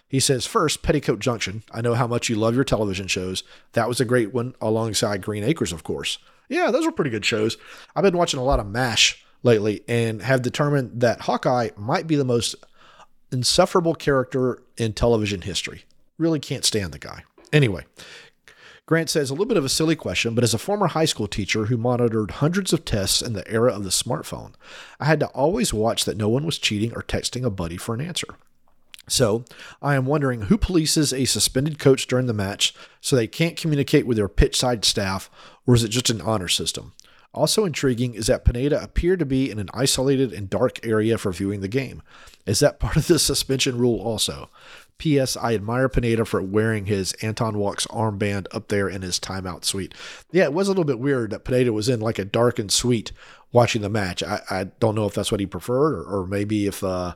He 0.08 0.20
says, 0.20 0.46
First, 0.46 0.82
Petticoat 0.82 1.20
Junction. 1.20 1.64
I 1.72 1.82
know 1.82 1.94
how 1.94 2.08
much 2.08 2.30
you 2.30 2.36
love 2.36 2.56
your 2.56 2.64
television 2.64 3.08
shows. 3.08 3.44
That 3.74 3.90
was 3.90 4.00
a 4.00 4.06
great 4.06 4.34
one, 4.34 4.56
alongside 4.62 5.22
Green 5.22 5.44
Acres, 5.44 5.74
of 5.74 5.84
course. 5.84 6.18
Yeah, 6.50 6.72
those 6.72 6.86
were 6.86 6.92
pretty 6.92 7.12
good 7.12 7.26
shows. 7.26 7.58
I've 7.96 8.04
been 8.04 8.18
watching 8.18 8.40
a 8.40 8.44
lot 8.44 8.60
of 8.60 8.68
MASH 8.68 9.24
lately 9.44 9.84
and 9.88 10.22
have 10.22 10.42
determined 10.42 11.02
that 11.02 11.22
Hawkeye 11.22 11.70
might 11.76 12.08
be 12.08 12.16
the 12.16 12.24
most 12.24 12.56
insufferable 13.32 13.96
character 13.96 14.62
in 14.78 14.94
television 14.94 15.42
history. 15.42 15.86
Really 16.18 16.40
can't 16.40 16.66
stand 16.66 16.94
the 16.94 17.00
guy. 17.00 17.24
Anyway, 17.54 17.86
Grant 18.88 19.10
says 19.10 19.30
a 19.30 19.34
little 19.34 19.46
bit 19.46 19.58
of 19.58 19.66
a 19.66 19.70
silly 19.70 19.98
question, 19.98 20.34
but 20.34 20.46
as 20.46 20.54
a 20.54 20.58
former 20.58 20.88
high 20.88 21.06
school 21.06 21.28
teacher 21.28 21.66
who 21.66 21.78
monitored 21.78 22.32
hundreds 22.32 22.72
of 22.72 22.86
tests 22.86 23.22
in 23.22 23.34
the 23.34 23.50
era 23.52 23.74
of 23.74 23.84
the 23.84 23.90
smartphone, 23.90 24.54
I 25.00 25.06
had 25.06 25.20
to 25.20 25.28
always 25.28 25.74
watch 25.74 26.06
that 26.06 26.18
no 26.18 26.30
one 26.30 26.46
was 26.46 26.58
cheating 26.58 26.94
or 26.94 27.04
texting 27.04 27.44
a 27.44 27.50
buddy 27.50 27.76
for 27.76 27.94
an 27.94 28.02
answer. 28.02 28.28
So, 29.10 29.44
I 29.82 29.96
am 29.96 30.06
wondering 30.06 30.44
who 30.44 30.58
polices 30.58 31.18
a 31.18 31.26
suspended 31.26 31.80
coach 31.80 32.08
during 32.08 32.28
the 32.28 32.34
match 32.34 32.74
so 33.02 33.16
they 33.16 33.28
can't 33.28 33.58
communicate 33.58 34.06
with 34.08 34.18
their 34.18 34.28
pitch 34.28 34.58
side 34.58 34.84
staff, 34.86 35.30
or 35.66 35.76
is 35.76 35.84
it 35.84 35.90
just 35.90 36.10
an 36.10 36.22
honor 36.22 36.50
system? 36.50 36.94
Also 37.34 37.66
intriguing 37.66 38.14
is 38.14 38.28
that 38.28 38.46
Pineda 38.46 38.82
appeared 38.82 39.20
to 39.20 39.26
be 39.26 39.52
in 39.52 39.60
an 39.60 39.70
isolated 39.74 40.34
and 40.34 40.50
dark 40.50 40.86
area 40.86 41.18
for 41.18 41.32
viewing 41.32 41.62
the 41.62 41.68
game. 41.68 42.02
Is 42.46 42.60
that 42.60 42.80
part 42.80 42.96
of 42.96 43.08
the 43.08 43.20
suspension 43.20 43.78
rule 43.78 44.00
also? 44.00 44.50
P.S. 44.98 45.38
I 45.38 45.54
admire 45.54 45.90
Pineda 45.90 46.26
for 46.26 46.42
wearing 46.42 46.88
his 46.88 47.14
Anton 47.22 47.58
Walkes 47.60 47.86
armband 47.88 48.48
up 48.52 48.70
there 48.70 48.90
in 48.90 49.04
his 49.04 49.20
timeout 49.20 49.64
suite. 49.64 49.94
Yeah, 50.32 50.46
it 50.46 50.54
was 50.54 50.68
a 50.68 50.72
little 50.72 50.84
bit 50.84 51.00
weird 51.00 51.30
that 51.30 51.44
Pineda 51.44 51.72
was 51.72 51.88
in 51.88 52.00
like 52.00 52.18
a 52.18 52.26
darkened 52.26 52.72
suite 52.72 53.12
watching 53.52 53.82
the 53.82 53.90
match. 53.90 54.24
I, 54.24 54.42
I 54.50 54.64
don't 54.80 54.96
know 54.96 55.06
if 55.06 55.14
that's 55.14 55.32
what 55.32 55.40
he 55.40 55.46
preferred, 55.46 55.94
or, 55.94 56.22
or 56.22 56.28
maybe 56.28 56.66
if 56.66 56.84
uh, 56.84 57.14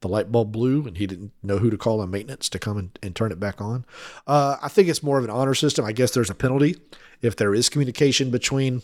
the 0.00 0.08
light 0.08 0.30
bulb 0.30 0.52
blew 0.52 0.86
and 0.86 0.98
he 0.98 1.06
didn't 1.06 1.32
know 1.42 1.58
who 1.58 1.70
to 1.70 1.78
call 1.78 2.00
on 2.00 2.10
maintenance 2.10 2.50
to 2.50 2.58
come 2.58 2.76
and, 2.76 2.98
and 3.02 3.16
turn 3.16 3.32
it 3.32 3.40
back 3.40 3.60
on. 3.60 3.86
Uh, 4.26 4.58
I 4.60 4.68
think 4.68 4.88
it's 4.88 5.02
more 5.02 5.16
of 5.18 5.24
an 5.24 5.30
honor 5.30 5.54
system. 5.54 5.86
I 5.86 5.92
guess 5.92 6.10
there's 6.10 6.30
a 6.30 6.34
penalty 6.34 6.76
if 7.22 7.36
there 7.36 7.54
is 7.54 7.70
communication 7.70 8.30
between 8.30 8.82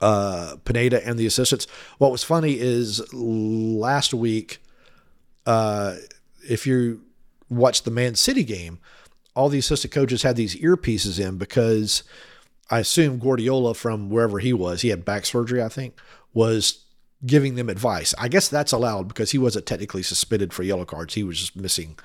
uh, 0.00 0.56
Pineda 0.64 1.06
and 1.06 1.18
the 1.18 1.26
assistants. 1.26 1.66
What 1.98 2.12
was 2.12 2.22
funny 2.22 2.58
is 2.58 3.02
last 3.12 4.12
week, 4.12 4.58
uh, 5.46 5.96
if 6.48 6.66
you 6.66 7.02
watched 7.48 7.84
the 7.84 7.90
Man 7.90 8.14
City 8.14 8.44
game, 8.44 8.78
all 9.34 9.48
the 9.48 9.58
assistant 9.58 9.92
coaches 9.92 10.22
had 10.22 10.36
these 10.36 10.56
earpieces 10.56 11.24
in 11.24 11.38
because 11.38 12.02
I 12.70 12.80
assume 12.80 13.18
Guardiola 13.18 13.74
from 13.74 14.10
wherever 14.10 14.38
he 14.38 14.52
was, 14.52 14.80
he 14.82 14.88
had 14.88 15.04
back 15.04 15.26
surgery, 15.26 15.62
I 15.62 15.68
think, 15.68 15.98
was 16.34 16.84
giving 17.24 17.54
them 17.54 17.68
advice. 17.68 18.14
I 18.18 18.28
guess 18.28 18.48
that's 18.48 18.72
allowed 18.72 19.08
because 19.08 19.30
he 19.30 19.38
wasn't 19.38 19.66
technically 19.66 20.02
suspended 20.02 20.52
for 20.52 20.62
yellow 20.62 20.84
cards. 20.84 21.14
He 21.14 21.22
was 21.22 21.38
just 21.38 21.56
missing 21.56 21.98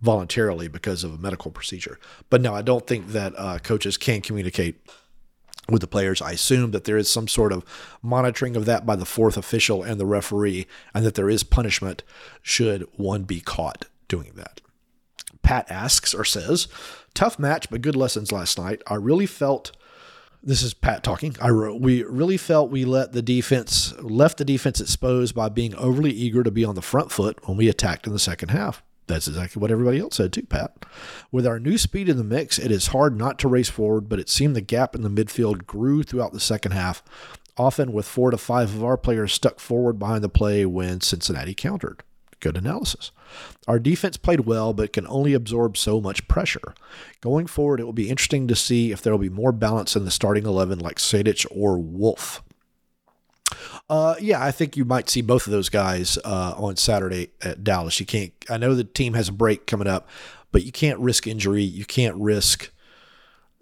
voluntarily 0.00 0.68
because 0.68 1.04
of 1.04 1.12
a 1.12 1.18
medical 1.18 1.50
procedure. 1.50 1.98
But 2.30 2.40
no, 2.40 2.54
I 2.54 2.62
don't 2.62 2.86
think 2.86 3.08
that 3.08 3.34
uh, 3.36 3.58
coaches 3.58 3.96
can 3.96 4.20
communicate 4.20 4.80
with 5.68 5.80
the 5.80 5.86
players. 5.86 6.22
I 6.22 6.32
assume 6.32 6.70
that 6.70 6.84
there 6.84 6.96
is 6.96 7.10
some 7.10 7.28
sort 7.28 7.52
of 7.52 7.64
monitoring 8.02 8.56
of 8.56 8.64
that 8.66 8.86
by 8.86 8.96
the 8.96 9.04
fourth 9.04 9.36
official 9.36 9.82
and 9.82 10.00
the 10.00 10.06
referee, 10.06 10.66
and 10.94 11.04
that 11.04 11.14
there 11.14 11.30
is 11.30 11.42
punishment 11.42 12.02
should 12.42 12.86
one 12.96 13.24
be 13.24 13.40
caught 13.40 13.86
doing 14.08 14.32
that. 14.36 14.60
Pat 15.42 15.70
asks 15.70 16.14
or 16.14 16.24
says, 16.24 16.68
tough 17.14 17.38
match, 17.38 17.70
but 17.70 17.82
good 17.82 17.96
lessons 17.96 18.32
last 18.32 18.58
night. 18.58 18.82
I 18.86 18.94
really 18.94 19.26
felt 19.26 19.72
this 20.42 20.62
is 20.62 20.72
Pat 20.72 21.02
talking. 21.02 21.36
I 21.40 21.48
wrote, 21.48 21.80
we 21.80 22.04
really 22.04 22.36
felt 22.36 22.70
we 22.70 22.84
let 22.84 23.12
the 23.12 23.22
defense 23.22 23.92
left 24.00 24.38
the 24.38 24.44
defense 24.44 24.80
exposed 24.80 25.34
by 25.34 25.48
being 25.48 25.74
overly 25.74 26.12
eager 26.12 26.42
to 26.42 26.50
be 26.50 26.64
on 26.64 26.74
the 26.74 26.82
front 26.82 27.10
foot 27.10 27.46
when 27.46 27.56
we 27.56 27.68
attacked 27.68 28.06
in 28.06 28.12
the 28.12 28.18
second 28.18 28.50
half. 28.50 28.82
That's 29.08 29.26
exactly 29.26 29.60
what 29.60 29.70
everybody 29.70 29.98
else 29.98 30.16
said 30.16 30.32
too, 30.32 30.42
Pat. 30.42 30.84
With 31.32 31.46
our 31.46 31.58
new 31.58 31.78
speed 31.78 32.08
in 32.08 32.18
the 32.18 32.24
mix, 32.24 32.58
it 32.58 32.70
is 32.70 32.88
hard 32.88 33.16
not 33.16 33.38
to 33.40 33.48
race 33.48 33.70
forward, 33.70 34.08
but 34.08 34.20
it 34.20 34.28
seemed 34.28 34.54
the 34.54 34.60
gap 34.60 34.94
in 34.94 35.02
the 35.02 35.10
midfield 35.10 35.66
grew 35.66 36.02
throughout 36.02 36.32
the 36.32 36.40
second 36.40 36.72
half, 36.72 37.02
often 37.56 37.92
with 37.92 38.06
four 38.06 38.30
to 38.30 38.38
five 38.38 38.74
of 38.74 38.84
our 38.84 38.96
players 38.96 39.32
stuck 39.32 39.60
forward 39.60 39.98
behind 39.98 40.22
the 40.22 40.28
play 40.28 40.64
when 40.64 41.00
Cincinnati 41.00 41.54
countered. 41.54 42.02
Good 42.40 42.56
analysis. 42.56 43.10
Our 43.66 43.78
defense 43.78 44.16
played 44.16 44.40
well, 44.40 44.72
but 44.72 44.92
can 44.92 45.06
only 45.08 45.34
absorb 45.34 45.76
so 45.76 46.00
much 46.00 46.28
pressure. 46.28 46.74
Going 47.20 47.46
forward, 47.46 47.80
it 47.80 47.84
will 47.84 47.92
be 47.92 48.10
interesting 48.10 48.46
to 48.46 48.54
see 48.54 48.92
if 48.92 49.02
there 49.02 49.12
will 49.12 49.18
be 49.18 49.28
more 49.28 49.50
balance 49.52 49.96
in 49.96 50.04
the 50.04 50.10
starting 50.10 50.46
11 50.46 50.78
like 50.78 50.98
Sejdic 50.98 51.46
or 51.50 51.78
Wolff. 51.78 52.42
Uh, 53.90 54.14
yeah, 54.20 54.42
I 54.42 54.50
think 54.50 54.76
you 54.76 54.84
might 54.84 55.08
see 55.08 55.22
both 55.22 55.46
of 55.46 55.52
those 55.52 55.70
guys 55.70 56.18
uh, 56.24 56.54
on 56.56 56.76
Saturday 56.76 57.30
at 57.42 57.64
Dallas. 57.64 57.98
You 57.98 58.06
can't. 58.06 58.32
I 58.48 58.58
know 58.58 58.74
the 58.74 58.84
team 58.84 59.14
has 59.14 59.28
a 59.28 59.32
break 59.32 59.66
coming 59.66 59.88
up, 59.88 60.08
but 60.52 60.64
you 60.64 60.72
can't 60.72 60.98
risk 60.98 61.26
injury. 61.26 61.62
You 61.62 61.86
can't 61.86 62.16
risk 62.16 62.70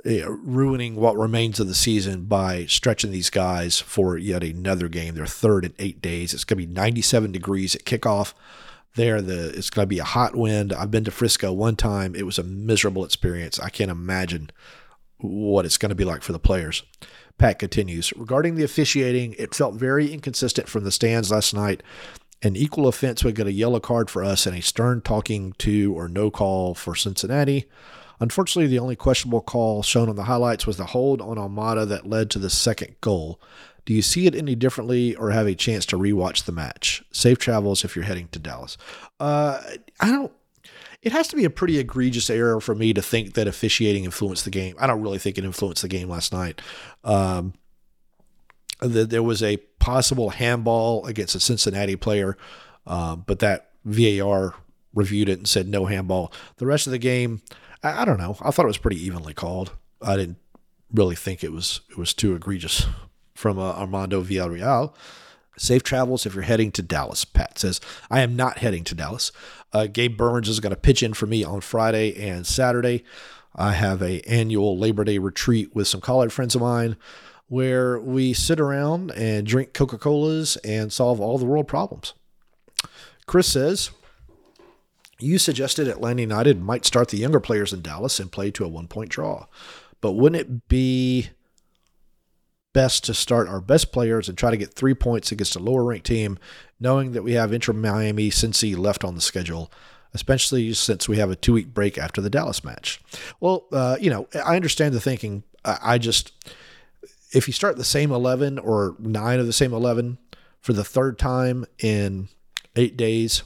uh, 0.04 0.30
ruining 0.30 0.96
what 0.96 1.16
remains 1.16 1.60
of 1.60 1.68
the 1.68 1.74
season 1.74 2.24
by 2.24 2.66
stretching 2.66 3.12
these 3.12 3.30
guys 3.30 3.78
for 3.78 4.18
yet 4.18 4.42
another 4.42 4.88
game. 4.88 5.14
They're 5.14 5.26
third 5.26 5.64
in 5.64 5.74
eight 5.78 6.02
days. 6.02 6.34
It's 6.34 6.44
going 6.44 6.60
to 6.60 6.66
be 6.66 6.72
97 6.72 7.30
degrees 7.30 7.76
at 7.76 7.84
kickoff. 7.84 8.34
There, 8.96 9.20
the 9.20 9.50
it's 9.50 9.70
going 9.70 9.84
to 9.84 9.88
be 9.88 9.98
a 9.98 10.04
hot 10.04 10.34
wind. 10.34 10.72
I've 10.72 10.90
been 10.90 11.04
to 11.04 11.10
Frisco 11.10 11.52
one 11.52 11.76
time. 11.76 12.14
It 12.14 12.26
was 12.26 12.38
a 12.38 12.42
miserable 12.42 13.04
experience. 13.04 13.60
I 13.60 13.68
can't 13.68 13.90
imagine 13.90 14.50
what 15.18 15.64
it's 15.64 15.78
going 15.78 15.90
to 15.90 15.94
be 15.96 16.04
like 16.04 16.22
for 16.22 16.32
the 16.32 16.38
players. 16.38 16.82
Pat 17.38 17.59
continues 17.59 18.12
Regarding 18.16 18.55
the 18.55 18.64
officiating, 18.64 19.35
it 19.38 19.55
felt 19.55 19.75
very 19.75 20.12
inconsistent 20.12 20.68
from 20.68 20.85
the 20.85 20.92
stands 20.92 21.31
last 21.31 21.55
night. 21.55 21.83
An 22.42 22.57
equal 22.57 22.87
offense 22.87 23.25
would 23.25 23.35
get 23.35 23.46
a 23.46 23.53
yellow 23.53 23.81
card 23.81 24.11
for 24.11 24.22
us 24.22 24.46
and 24.46 24.57
a 24.57 24.62
stern 24.62 25.01
talking 25.01 25.53
to 25.59 25.94
or 25.96 26.09
no 26.09 26.31
call 26.31 26.75
for 26.75 26.94
Cincinnati. 26.94 27.66
Unfortunately, 28.20 28.68
the 28.68 28.79
only 28.79 28.96
questionable 28.96 29.40
call 29.40 29.83
shown 29.83 30.09
on 30.09 30.16
the 30.16 30.25
highlights 30.25 30.66
was 30.66 30.77
the 30.77 30.87
hold 30.87 31.20
on 31.20 31.37
Almada 31.37 31.87
that 31.88 32.09
led 32.09 32.31
to 32.31 32.38
the 32.38 32.51
second 32.51 32.96
goal. 33.01 33.40
Do 33.85 33.94
you 33.94 34.03
see 34.03 34.27
it 34.27 34.35
any 34.35 34.55
differently 34.55 35.14
or 35.14 35.31
have 35.31 35.46
a 35.46 35.55
chance 35.55 35.87
to 35.87 35.96
rewatch 35.96 36.44
the 36.44 36.53
match? 36.53 37.05
Safe 37.12 37.38
travels 37.38 37.85
if 37.85 37.94
you're 37.94 38.05
heading 38.05 38.29
to 38.29 38.38
Dallas. 38.38 38.77
Uh, 39.20 39.62
I 40.01 40.11
don't 40.11 40.33
it 41.02 41.12
has 41.12 41.28
to 41.28 41.37
be 41.37 41.44
a 41.44 41.50
pretty 41.50 41.78
egregious 41.78 42.30
error 42.30 42.61
for 42.61 42.74
me 42.74 42.92
to 42.92 43.02
think 43.02 43.35
that 43.35 43.46
officiating 43.46 44.04
influenced 44.04 44.44
the 44.44 44.50
game. 44.50 44.76
I 44.78 44.87
don't 44.87 45.02
really 45.02 45.18
think 45.18 45.38
it 45.38 45.44
influenced 45.44 45.82
the 45.82 45.88
game 45.88 46.09
last 46.09 46.32
night. 46.32 46.61
Um, 47.04 47.54
that 48.80 49.11
there 49.11 49.22
was 49.22 49.42
a 49.42 49.56
possible 49.78 50.30
handball 50.30 51.06
against 51.06 51.35
a 51.35 51.40
Cincinnati 51.40 51.96
player, 51.96 52.37
uh, 52.87 53.16
but 53.16 53.38
that 53.38 53.70
VAR 53.85 54.54
reviewed 54.94 55.28
it 55.28 55.38
and 55.38 55.48
said 55.48 55.68
no 55.68 55.87
handball. 55.87 56.32
The 56.56 56.66
rest 56.66 56.87
of 56.87 56.90
the 56.90 56.98
game, 56.98 57.42
I, 57.82 58.02
I, 58.02 58.04
don't 58.04 58.18
know. 58.18 58.37
I 58.42 58.50
thought 58.50 58.64
it 58.64 58.68
was 58.68 58.78
pretty 58.78 59.02
evenly 59.02 59.35
called. 59.35 59.72
I 60.02 60.16
didn't 60.16 60.38
really 60.92 61.16
think 61.16 61.42
it 61.42 61.52
was 61.52 61.80
it 61.90 61.98
was 61.98 62.12
too 62.12 62.35
egregious 62.35 62.87
from 63.35 63.59
uh, 63.59 63.72
Armando 63.72 64.22
Villarreal. 64.22 64.94
Safe 65.59 65.83
travels 65.83 66.27
if 66.27 66.35
you're 66.35 66.45
heading 66.45 66.71
to 66.73 66.83
Dallas. 66.83 67.25
Pat 67.25 67.59
says, 67.59 67.81
I 68.11 68.21
am 68.21 68.37
not 68.37 68.59
heading 68.59 68.85
to 68.85 68.95
Dallas. 68.95 69.33
Uh, 69.73 69.87
Gabe 69.87 70.16
Burns 70.16 70.49
is 70.49 70.61
going 70.61 70.75
to 70.75 70.81
pitch 70.81 71.03
in 71.03 71.14
for 71.14 71.27
me 71.27 71.42
on 71.45 71.61
Friday 71.61 72.14
and 72.29 72.47
Saturday. 72.47 73.05
I 73.55 73.73
have 73.73 74.03
a 74.03 74.21
annual 74.23 74.79
Labor 74.79 75.05
Day 75.05 75.19
retreat 75.19 75.75
with 75.75 75.88
some 75.88 76.01
college 76.03 76.33
friends 76.33 76.55
of 76.55 76.61
mine 76.61 76.97
where 77.49 77.99
we 77.99 78.33
sit 78.33 78.61
around 78.61 79.12
and 79.12 79.47
drink 79.47 79.73
Coca-Colas 79.73 80.57
and 80.59 80.92
solve 80.92 81.21
all 81.21 81.38
the 81.38 81.47
world 81.47 81.69
problems. 81.69 82.12
Chris 83.27 83.51
says, 83.51 83.90
you 85.19 85.38
suggested 85.38 85.88
Atlanta 85.88 86.21
United 86.23 86.61
might 86.61 86.85
start 86.85 87.09
the 87.09 87.16
younger 87.16 87.40
players 87.40 87.73
in 87.73 87.81
Dallas 87.81 88.21
and 88.21 88.31
play 88.31 88.51
to 88.51 88.64
a 88.64 88.69
one 88.69 88.88
point 88.88 89.11
draw. 89.11 89.47
But 90.01 90.12
wouldn't 90.12 90.40
it 90.40 90.69
be 90.69 91.31
best 92.76 93.04
to 93.04 93.14
start 93.14 93.48
our 93.48 93.62
best 93.62 93.90
players 93.90 94.28
and 94.28 94.36
try 94.36 94.50
to 94.50 94.56
get 94.58 94.74
three 94.74 94.92
points 94.92 95.32
against 95.32 95.56
a 95.56 95.58
lower 95.58 95.82
ranked 95.82 96.04
team, 96.04 96.38
knowing 96.78 97.12
that 97.12 97.22
we 97.22 97.32
have 97.32 97.50
Inter 97.50 97.72
Miami 97.72 98.28
Cincy 98.28 98.76
left 98.76 99.02
on 99.02 99.14
the 99.14 99.22
schedule, 99.22 99.72
especially 100.12 100.74
since 100.74 101.08
we 101.08 101.16
have 101.16 101.30
a 101.30 101.36
two 101.36 101.54
week 101.54 101.72
break 101.72 101.96
after 101.96 102.20
the 102.20 102.28
Dallas 102.28 102.62
match. 102.62 103.00
Well, 103.40 103.64
uh, 103.72 103.96
you 103.98 104.10
know, 104.10 104.28
I 104.44 104.56
understand 104.56 104.92
the 104.94 105.00
thinking. 105.00 105.42
I 105.64 105.96
just, 105.96 106.32
if 107.32 107.48
you 107.48 107.54
start 107.54 107.78
the 107.78 107.82
same 107.82 108.12
11 108.12 108.58
or 108.58 108.94
nine 108.98 109.40
of 109.40 109.46
the 109.46 109.54
same 109.54 109.72
11 109.72 110.18
for 110.60 110.74
the 110.74 110.84
third 110.84 111.18
time 111.18 111.64
in 111.78 112.28
eight 112.76 112.98
days, 112.98 113.42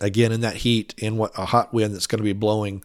again 0.00 0.32
in 0.32 0.40
that 0.40 0.56
heat, 0.56 0.94
in 0.96 1.18
what 1.18 1.38
a 1.38 1.44
hot 1.44 1.74
wind 1.74 1.94
that's 1.94 2.06
going 2.06 2.20
to 2.20 2.24
be 2.24 2.32
blowing, 2.32 2.82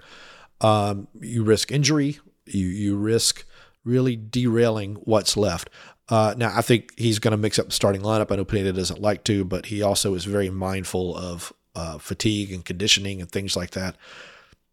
um, 0.59 1.07
you 1.21 1.45
risk 1.45 1.71
injury. 1.71 2.19
You 2.45 2.67
you 2.67 2.97
risk 2.97 3.45
really 3.83 4.15
derailing 4.15 4.95
what's 4.95 5.35
left. 5.37 5.69
Uh, 6.09 6.33
now, 6.37 6.51
I 6.55 6.61
think 6.61 6.97
he's 6.97 7.19
going 7.19 7.31
to 7.31 7.37
mix 7.37 7.57
up 7.57 7.67
the 7.67 7.71
starting 7.71 8.01
lineup. 8.01 8.31
I 8.31 8.35
know 8.35 8.45
Pineda 8.45 8.73
doesn't 8.73 9.01
like 9.01 9.23
to, 9.25 9.45
but 9.45 9.67
he 9.67 9.81
also 9.81 10.13
is 10.15 10.25
very 10.25 10.49
mindful 10.49 11.15
of 11.15 11.53
uh, 11.75 11.97
fatigue 11.97 12.51
and 12.51 12.63
conditioning 12.63 13.21
and 13.21 13.31
things 13.31 13.55
like 13.55 13.71
that. 13.71 13.95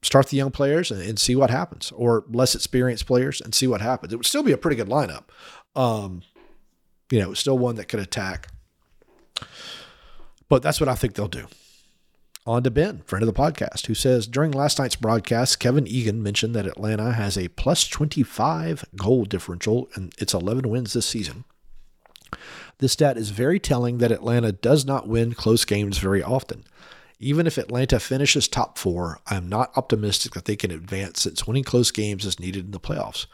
Start 0.03 0.29
the 0.29 0.37
young 0.37 0.51
players 0.51 0.91
and, 0.91 1.01
and, 1.03 1.19
see 1.19 1.37
what 1.37 1.51
happens, 1.51 1.93
or 1.95 2.25
less 2.31 2.55
experienced 2.55 3.07
players 3.07 3.41
and 3.41 3.55
see 3.55 3.67
what 3.67 3.81
happens. 3.83 4.13
It 4.13 4.17
would 4.17 4.27
still 4.27 4.43
be 4.43 4.53
a 4.53 4.59
pretty 4.59 4.77
good 4.77 4.89
lineup. 4.89 5.25
Um, 5.77 6.23
you 7.11 7.21
know, 7.21 7.35
still 7.35 7.59
one 7.59 7.77
that 7.77 7.89
could 7.89 8.01
attack. 8.01 8.49
But 10.49 10.63
that's 10.63 10.81
what 10.81 10.89
I 10.89 10.95
think 10.95 11.15
they'll 11.15 11.29
do. 11.29 11.47
On 12.47 12.63
to 12.63 12.71
Ben, 12.71 13.03
friend 13.05 13.23
of 13.23 13.27
the 13.27 13.39
podcast, 13.39 13.87
who 13.87 13.95
says 13.95 14.27
during 14.27 14.51
last 14.51 14.79
night's 14.79 14.97
broadcast, 14.97 15.61
Kevin 15.61 15.87
Egan 15.87 16.23
mentioned 16.23 16.55
that 16.55 16.67
Atlanta 16.67 17.13
has 17.13 17.37
a 17.37 17.49
plus 17.49 17.87
25 17.87 18.87
goal 18.97 19.27
differential 19.27 19.91
and 19.95 20.15
its 20.19 20.33
11 20.33 20.71
wins 20.71 20.95
this 20.95 21.05
season. 21.05 21.45
This 22.79 22.93
stat 22.93 23.19
is 23.19 23.29
very 23.29 23.61
telling 23.61 23.99
that 23.99 24.11
Atlanta 24.11 24.53
does 24.53 24.87
not 24.87 25.07
win 25.07 25.35
close 25.35 25.67
games 25.67 25.99
very 25.99 26.23
often. 26.23 26.65
Even 27.23 27.47
if 27.47 27.59
Atlanta 27.59 28.01
finishes 28.01 28.49
top 28.49 28.79
four, 28.79 29.21
I 29.27 29.37
am 29.37 29.49
not 29.49 29.77
optimistic 29.77 30.33
that 30.33 30.47
they 30.47 30.57
can 30.57 30.71
advance 30.71 31.23
since 31.23 31.47
winning 31.47 31.65
close 31.65 31.91
games 31.91 32.25
is 32.25 32.41
needed 32.41 32.65
in 32.65 32.71
the 32.71 32.81
playoffs. 32.81 33.27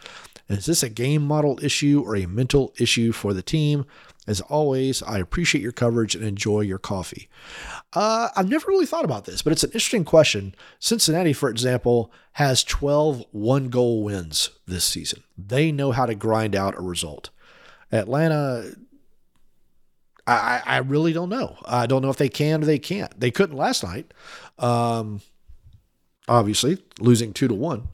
Is 0.49 0.67
this 0.67 0.83
a 0.83 0.89
game 0.89 1.23
model 1.23 1.59
issue 1.63 2.03
or 2.05 2.17
a 2.17 2.27
mental 2.27 2.75
issue 2.79 3.13
for 3.13 3.33
the 3.33 3.43
team? 3.43 3.87
As 4.27 4.41
always, 4.41 5.05
I 5.05 5.19
appreciate 5.19 5.63
your 5.63 5.73
coverage 5.73 6.17
and 6.17 6.25
enjoy 6.25 6.63
your 6.63 6.79
coffee. 6.79 7.29
Uh, 7.93 8.29
I've 8.35 8.49
never 8.49 8.67
really 8.67 8.87
thought 8.87 9.05
about 9.05 9.25
this, 9.25 9.43
but 9.43 9.53
it's 9.53 9.63
an 9.63 9.71
interesting 9.71 10.05
question. 10.05 10.55
Cincinnati, 10.81 11.33
for 11.33 11.49
example, 11.49 12.13
has 12.33 12.65
12 12.65 13.25
one 13.31 13.69
goal 13.69 14.03
wins 14.03 14.51
this 14.67 14.85
season. 14.85 15.23
They 15.39 15.71
know 15.71 15.93
how 15.93 16.07
to 16.07 16.17
grind 16.17 16.57
out 16.57 16.77
a 16.77 16.83
result. 16.83 17.31
Atlanta, 17.93 18.73
I, 20.27 20.63
I 20.65 20.79
really 20.79 21.13
don't 21.13 21.29
know. 21.29 21.57
I 21.65 21.87
don't 21.87 22.03
know 22.03 22.11
if 22.11 22.17
they 22.17 22.29
can 22.29 22.63
or 22.63 22.67
they 22.67 22.79
can't. 22.79 23.19
They 23.19 23.31
couldn't 23.31 23.57
last 23.57 23.85
night. 23.85 24.13
Um, 24.59 25.21
obviously, 26.27 26.79
losing 26.99 27.33
two 27.33 27.49
to 27.49 27.55
one. 27.55 27.89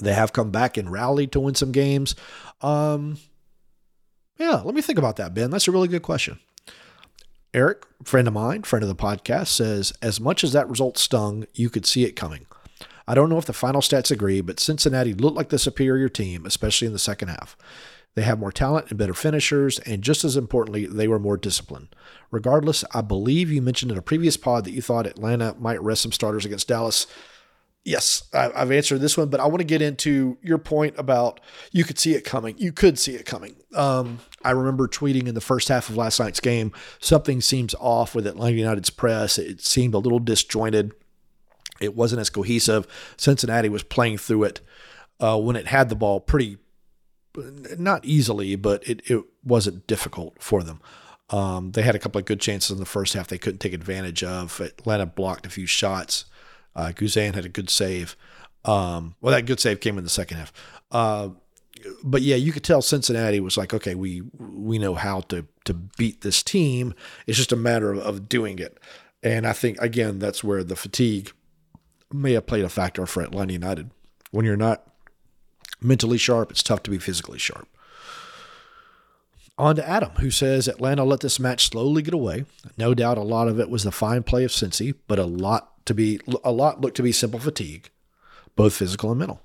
They 0.00 0.12
have 0.12 0.32
come 0.32 0.50
back 0.50 0.76
and 0.76 0.92
rallied 0.92 1.32
to 1.32 1.40
win 1.40 1.54
some 1.54 1.72
games. 1.72 2.14
Um, 2.60 3.18
yeah, 4.38 4.60
let 4.64 4.74
me 4.74 4.82
think 4.82 4.98
about 4.98 5.16
that, 5.16 5.34
Ben. 5.34 5.50
That's 5.50 5.68
a 5.68 5.72
really 5.72 5.88
good 5.88 6.02
question. 6.02 6.38
Eric, 7.54 7.84
friend 8.04 8.28
of 8.28 8.34
mine, 8.34 8.62
friend 8.62 8.82
of 8.82 8.88
the 8.88 8.94
podcast, 8.94 9.48
says 9.48 9.92
as 10.02 10.20
much 10.20 10.44
as 10.44 10.52
that 10.52 10.68
result 10.68 10.98
stung, 10.98 11.46
you 11.54 11.70
could 11.70 11.86
see 11.86 12.04
it 12.04 12.12
coming. 12.12 12.46
I 13.08 13.14
don't 13.14 13.30
know 13.30 13.38
if 13.38 13.46
the 13.46 13.54
final 13.54 13.80
stats 13.80 14.10
agree, 14.10 14.42
but 14.42 14.60
Cincinnati 14.60 15.14
looked 15.14 15.36
like 15.36 15.48
the 15.48 15.58
superior 15.58 16.10
team, 16.10 16.44
especially 16.44 16.86
in 16.86 16.92
the 16.92 16.98
second 16.98 17.28
half. 17.28 17.56
They 18.14 18.22
have 18.22 18.40
more 18.40 18.50
talent 18.50 18.88
and 18.88 18.98
better 18.98 19.14
finishers, 19.14 19.78
and 19.80 20.02
just 20.02 20.24
as 20.24 20.36
importantly, 20.36 20.86
they 20.86 21.06
were 21.06 21.20
more 21.20 21.36
disciplined. 21.36 21.94
Regardless, 22.30 22.84
I 22.92 23.00
believe 23.00 23.52
you 23.52 23.62
mentioned 23.62 23.92
in 23.92 23.98
a 23.98 24.02
previous 24.02 24.36
pod 24.36 24.64
that 24.64 24.72
you 24.72 24.82
thought 24.82 25.06
Atlanta 25.06 25.54
might 25.58 25.80
rest 25.82 26.02
some 26.02 26.12
starters 26.12 26.44
against 26.44 26.68
Dallas. 26.68 27.06
Yes, 27.84 28.24
I've 28.34 28.70
answered 28.72 28.98
this 28.98 29.16
one, 29.16 29.28
but 29.28 29.40
I 29.40 29.46
want 29.46 29.60
to 29.60 29.64
get 29.64 29.80
into 29.80 30.36
your 30.42 30.58
point 30.58 30.96
about 30.98 31.40
you 31.72 31.84
could 31.84 31.98
see 31.98 32.14
it 32.14 32.22
coming. 32.22 32.54
You 32.58 32.72
could 32.72 32.98
see 32.98 33.14
it 33.14 33.24
coming. 33.24 33.56
Um, 33.74 34.18
I 34.44 34.50
remember 34.50 34.88
tweeting 34.88 35.26
in 35.26 35.34
the 35.34 35.40
first 35.40 35.68
half 35.68 35.88
of 35.88 35.96
last 35.96 36.20
night's 36.20 36.40
game, 36.40 36.72
something 37.00 37.40
seems 37.40 37.74
off 37.76 38.14
with 38.14 38.26
Atlanta 38.26 38.56
United's 38.56 38.90
press. 38.90 39.38
It 39.38 39.62
seemed 39.62 39.94
a 39.94 39.98
little 39.98 40.18
disjointed. 40.18 40.92
It 41.80 41.94
wasn't 41.94 42.20
as 42.20 42.30
cohesive. 42.30 42.86
Cincinnati 43.16 43.68
was 43.68 43.84
playing 43.84 44.18
through 44.18 44.42
it 44.42 44.60
uh, 45.20 45.38
when 45.38 45.56
it 45.56 45.68
had 45.68 45.88
the 45.88 45.96
ball 45.96 46.20
pretty 46.20 46.58
not 47.78 48.04
easily, 48.04 48.56
but 48.56 48.86
it, 48.88 49.02
it 49.10 49.24
wasn't 49.44 49.86
difficult 49.86 50.42
for 50.42 50.62
them. 50.62 50.80
Um, 51.30 51.72
they 51.72 51.82
had 51.82 51.94
a 51.94 51.98
couple 51.98 52.18
of 52.18 52.24
good 52.24 52.40
chances 52.40 52.70
in 52.70 52.78
the 52.78 52.86
first 52.86 53.14
half 53.14 53.28
they 53.28 53.38
couldn't 53.38 53.58
take 53.58 53.74
advantage 53.74 54.22
of. 54.24 54.60
Atlanta 54.60 55.06
blocked 55.06 55.46
a 55.46 55.50
few 55.50 55.66
shots. 55.66 56.24
Uh, 56.74 56.92
Guzan 56.94 57.34
had 57.34 57.44
a 57.44 57.50
good 57.50 57.68
save. 57.68 58.16
Um, 58.64 59.14
well, 59.20 59.34
that 59.34 59.46
good 59.46 59.60
save 59.60 59.80
came 59.80 59.98
in 59.98 60.04
the 60.04 60.10
second 60.10 60.38
half. 60.38 60.52
Uh, 60.90 61.30
but 62.02 62.22
yeah, 62.22 62.36
you 62.36 62.52
could 62.52 62.64
tell 62.64 62.82
Cincinnati 62.82 63.40
was 63.40 63.56
like, 63.56 63.72
okay, 63.72 63.94
we 63.94 64.22
we 64.38 64.78
know 64.78 64.94
how 64.94 65.20
to 65.22 65.46
to 65.64 65.74
beat 65.74 66.22
this 66.22 66.42
team. 66.42 66.94
It's 67.26 67.38
just 67.38 67.52
a 67.52 67.56
matter 67.56 67.92
of, 67.92 67.98
of 67.98 68.28
doing 68.28 68.58
it. 68.58 68.78
And 69.22 69.46
I 69.46 69.52
think 69.52 69.80
again, 69.80 70.18
that's 70.18 70.42
where 70.42 70.64
the 70.64 70.76
fatigue 70.76 71.32
may 72.12 72.32
have 72.32 72.46
played 72.46 72.64
a 72.64 72.68
factor 72.68 73.06
for 73.06 73.22
Atlanta 73.22 73.52
United. 73.52 73.90
When 74.30 74.44
you're 74.44 74.56
not 74.56 74.84
mentally 75.80 76.18
sharp, 76.18 76.50
it's 76.50 76.62
tough 76.62 76.82
to 76.84 76.90
be 76.90 76.98
physically 76.98 77.38
sharp. 77.38 77.68
On 79.56 79.74
to 79.74 79.88
Adam, 79.88 80.10
who 80.20 80.30
says 80.30 80.68
Atlanta 80.68 81.02
let 81.02 81.20
this 81.20 81.40
match 81.40 81.68
slowly 81.68 82.00
get 82.00 82.14
away. 82.14 82.44
No 82.76 82.94
doubt 82.94 83.18
a 83.18 83.22
lot 83.22 83.48
of 83.48 83.58
it 83.58 83.68
was 83.68 83.82
the 83.82 83.90
fine 83.90 84.22
play 84.22 84.44
of 84.44 84.52
Cincy, 84.52 84.94
but 85.08 85.18
a 85.18 85.24
lot 85.24 85.84
to 85.86 85.94
be 85.94 86.20
a 86.44 86.52
lot 86.52 86.80
looked 86.80 86.96
to 86.98 87.02
be 87.02 87.10
simple 87.10 87.40
fatigue, 87.40 87.90
both 88.54 88.74
physical 88.74 89.10
and 89.10 89.18
mental. 89.18 89.40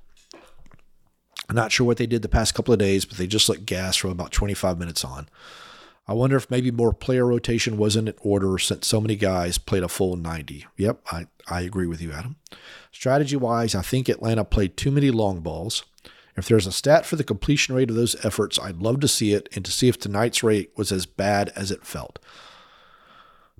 I'm 1.50 1.56
not 1.56 1.72
sure 1.72 1.86
what 1.86 1.98
they 1.98 2.06
did 2.06 2.22
the 2.22 2.30
past 2.30 2.54
couple 2.54 2.74
of 2.74 2.80
days, 2.80 3.06
but 3.06 3.18
they 3.18 3.28
just 3.28 3.50
let 3.50 3.66
gas 3.66 3.96
from 3.96 4.12
about 4.12 4.32
25 4.32 4.78
minutes 4.78 5.04
on. 5.04 5.28
I 6.08 6.14
wonder 6.14 6.36
if 6.36 6.52
maybe 6.52 6.70
more 6.70 6.94
player 6.94 7.26
rotation 7.26 7.78
wasn't 7.78 8.10
in 8.10 8.16
order 8.20 8.58
since 8.58 8.88
so 8.88 9.00
many 9.00 9.16
guys 9.16 9.58
played 9.58 9.84
a 9.84 9.88
full 9.88 10.16
90. 10.16 10.66
Yep, 10.78 11.02
I, 11.12 11.28
I 11.48 11.62
agree 11.62 11.88
with 11.88 12.02
you, 12.02 12.12
Adam. 12.12 12.36
Strategy 12.92 13.38
wise, 13.38 13.74
I 13.74 13.82
think 13.82 14.10
Atlanta 14.10 14.44
played 14.44 14.76
too 14.76 14.92
many 14.92 15.12
long 15.12 15.40
balls. 15.40 15.84
If 16.36 16.48
there's 16.48 16.68
a 16.68 16.72
stat 16.72 17.06
for 17.06 17.16
the 17.16 17.24
completion 17.24 17.76
rate 17.76 17.90
of 17.90 17.96
those 17.96 18.24
efforts, 18.26 18.60
I'd 18.60 18.82
love 18.82 19.00
to 19.02 19.08
see 19.08 19.34
it 19.34 19.50
and 19.56 19.64
to 19.66 19.72
see 19.72 19.88
if 19.88 20.00
tonight's 20.00 20.44
rate 20.44 20.72
was 20.76 20.92
as 20.92 21.06
bad 21.06 21.50
as 21.56 21.72
it 21.72 21.86
felt. 21.86 22.20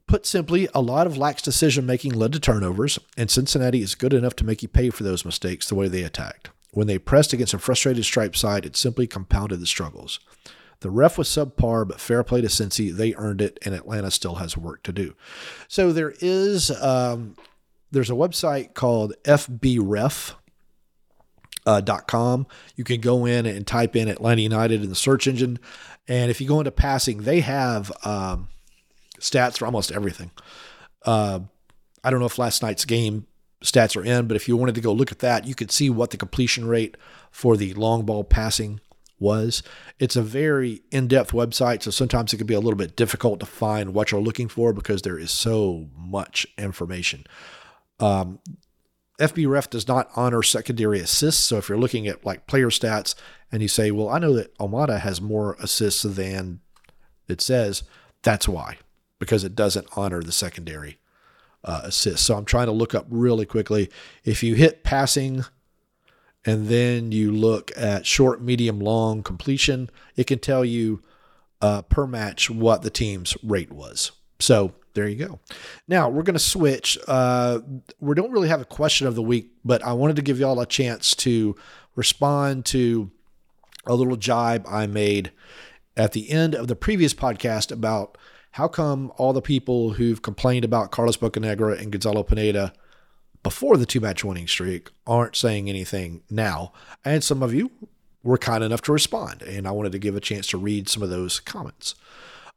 Put 0.08 0.26
simply, 0.26 0.68
a 0.74 0.82
lot 0.82 1.08
of 1.08 1.18
lax 1.18 1.42
decision 1.42 1.86
making 1.86 2.14
led 2.14 2.34
to 2.34 2.40
turnovers, 2.40 3.00
and 3.16 3.32
Cincinnati 3.32 3.82
is 3.82 3.96
good 3.96 4.14
enough 4.14 4.36
to 4.38 4.46
make 4.46 4.62
you 4.62 4.68
pay 4.68 4.90
for 4.90 5.04
those 5.04 5.24
mistakes 5.24 5.68
the 5.68 5.76
way 5.76 5.88
they 5.88 6.04
attacked. 6.04 6.50
When 6.72 6.88
they 6.88 6.98
pressed 6.98 7.34
against 7.34 7.54
a 7.54 7.60
frustrated 7.60 8.04
stripe 8.04 8.36
side, 8.36 8.66
it 8.66 8.76
simply 8.76 9.08
compounded 9.08 9.60
the 9.60 9.66
struggles. 9.66 10.20
The 10.82 10.90
ref 10.90 11.18
was 11.18 11.30
subpar, 11.30 11.88
but 11.88 12.02
fair 12.02 12.24
play 12.24 12.42
to 12.42 12.48
Cincy. 12.48 12.94
They 12.94 13.16
earned 13.16 13.42
it, 13.42 13.58
and 13.64 13.74
Atlanta 13.74 14.12
still 14.12 14.36
has 14.36 14.58
work 14.58 14.84
to 14.84 14.92
do. 14.92 15.16
So 15.70 15.94
there 15.94 16.14
is 16.20 16.70
um, 16.82 17.36
there's 17.92 18.10
a 18.10 18.16
website 18.16 18.74
called 18.74 19.14
FBref, 19.24 20.34
uh, 21.66 21.82
.com. 22.08 22.48
You 22.76 22.84
can 22.84 23.02
go 23.02 23.26
in 23.26 23.46
and 23.46 23.66
type 23.66 23.96
in 23.96 24.08
Atlanta 24.08 24.42
United 24.42 24.84
in 24.84 24.90
the 24.90 24.96
search 24.96 25.28
engine. 25.28 25.60
And 26.08 26.30
if 26.30 26.42
you 26.42 26.48
go 26.48 26.60
into 26.60 26.72
passing, 26.72 27.24
they 27.24 27.40
have 27.42 27.92
um, 28.04 28.50
stats 29.20 29.58
for 29.58 29.66
almost 29.66 29.92
everything. 29.92 30.32
Uh, 31.06 31.42
I 32.04 32.10
don't 32.10 32.20
know 32.20 32.26
if 32.26 32.38
last 32.38 32.62
night's 32.62 32.86
game 32.86 33.28
stats 33.64 33.96
are 33.96 34.04
in, 34.04 34.28
but 34.28 34.36
if 34.36 34.48
you 34.48 34.58
wanted 34.58 34.76
to 34.76 34.82
go 34.82 34.92
look 34.92 35.12
at 35.12 35.20
that, 35.20 35.48
you 35.48 35.56
could 35.56 35.72
see 35.72 35.90
what 35.90 36.12
the 36.12 36.18
completion 36.18 36.68
rate 36.68 36.98
for 37.32 37.56
the 37.56 37.74
long 37.74 38.06
ball 38.06 38.24
passing 38.24 38.82
was. 39.20 39.64
It's 40.00 40.18
a 40.18 40.22
very 40.22 40.82
in 40.92 41.08
depth 41.08 41.32
website, 41.32 41.82
so 41.82 41.92
sometimes 41.92 42.34
it 42.34 42.38
can 42.38 42.48
be 42.48 42.54
a 42.54 42.60
little 42.60 42.78
bit 42.78 42.96
difficult 42.96 43.40
to 43.40 43.46
find 43.46 43.94
what 43.94 44.12
you're 44.12 44.22
looking 44.22 44.50
for 44.50 44.74
because 44.74 45.02
there 45.02 45.18
is 45.18 45.32
so 45.32 45.88
much 45.96 46.46
information. 46.58 47.26
Um, 48.00 48.40
FBref 49.20 49.70
does 49.70 49.88
not 49.88 50.10
honor 50.16 50.42
secondary 50.42 51.00
assists. 51.00 51.44
So 51.44 51.58
if 51.58 51.70
you're 51.70 51.78
looking 51.78 52.08
at 52.08 52.26
like 52.26 52.48
player 52.48 52.70
stats 52.70 53.16
and 53.52 53.62
you 53.62 53.68
say, 53.68 53.92
well, 53.92 54.10
I 54.10 54.20
know 54.20 54.34
that 54.34 54.58
Almada 54.58 55.00
has 55.00 55.22
more 55.22 55.56
assists 55.60 56.04
than 56.04 56.62
it 57.28 57.42
says, 57.42 57.84
that's 58.24 58.48
why, 58.48 58.78
because 59.20 59.44
it 59.44 59.56
doesn't 59.56 59.88
honor 59.96 60.22
the 60.22 60.32
secondary 60.32 60.98
uh, 61.64 61.82
assists. 61.84 62.26
So 62.26 62.36
I'm 62.36 62.46
trying 62.46 62.66
to 62.68 62.72
look 62.72 62.96
up 62.96 63.06
really 63.10 63.46
quickly. 63.46 63.90
If 64.24 64.44
you 64.44 64.56
hit 64.56 64.84
passing 64.84 65.46
and 66.46 66.68
then 66.68 67.12
you 67.12 67.32
look 67.32 67.72
at 67.78 68.06
short, 68.06 68.42
medium, 68.42 68.80
long 68.80 69.24
completion, 69.24 69.90
it 70.16 70.28
can 70.28 70.40
tell 70.40 70.66
you 70.66 71.02
uh, 71.62 71.84
per 71.84 72.06
match 72.08 72.50
what 72.50 72.82
the 72.82 72.90
team's 72.90 73.38
rate 73.44 73.72
was. 73.72 74.12
So 74.40 74.74
there 74.94 75.08
you 75.08 75.26
go. 75.26 75.40
Now 75.88 76.10
we're 76.10 76.24
going 76.24 76.34
to 76.36 76.40
switch. 76.40 76.98
Uh, 77.08 77.60
we 78.00 78.16
don't 78.16 78.32
really 78.32 78.50
have 78.50 78.62
a 78.62 78.66
question 78.66 79.08
of 79.08 79.16
the 79.16 79.24
week, 79.24 79.52
but 79.66 79.84
I 79.84 79.94
wanted 79.94 80.16
to 80.18 80.22
give 80.22 80.40
y'all 80.40 80.60
a 80.60 80.66
chance 80.66 81.16
to 81.18 81.56
respond 81.96 82.66
to 82.68 83.12
a 83.86 83.96
little 83.96 84.16
jibe 84.16 84.66
I 84.68 84.88
made 84.88 85.32
at 85.96 86.14
the 86.14 86.30
end 86.30 86.56
of 86.56 86.68
the 86.68 86.76
previous 86.76 87.14
podcast 87.14 87.72
about 87.72 88.18
how 88.52 88.68
come 88.68 89.12
all 89.18 89.34
the 89.34 89.42
people 89.42 89.92
who've 89.94 90.22
complained 90.22 90.64
about 90.64 90.92
Carlos 90.92 91.18
Bocanegra 91.18 91.80
and 91.80 91.92
Gonzalo 91.92 92.24
Pineda 92.24 92.74
before 93.42 93.78
the 93.78 93.86
two 93.86 94.00
match 94.00 94.24
winning 94.24 94.48
streak 94.48 94.90
aren't 95.06 95.36
saying 95.36 95.70
anything 95.70 96.24
now. 96.30 96.72
And 97.04 97.24
some 97.24 97.44
of 97.44 97.54
you 97.54 97.72
were 98.24 98.38
kind 98.38 98.64
enough 98.64 98.82
to 98.84 98.94
respond, 98.94 99.42
and 99.42 99.68
I 99.68 99.72
wanted 99.72 99.92
to 99.92 100.00
give 100.00 100.16
a 100.16 100.22
chance 100.22 100.48
to 100.48 100.58
read 100.58 100.88
some 100.88 101.04
of 101.04 101.10
those 101.10 101.40
comments. 101.40 101.96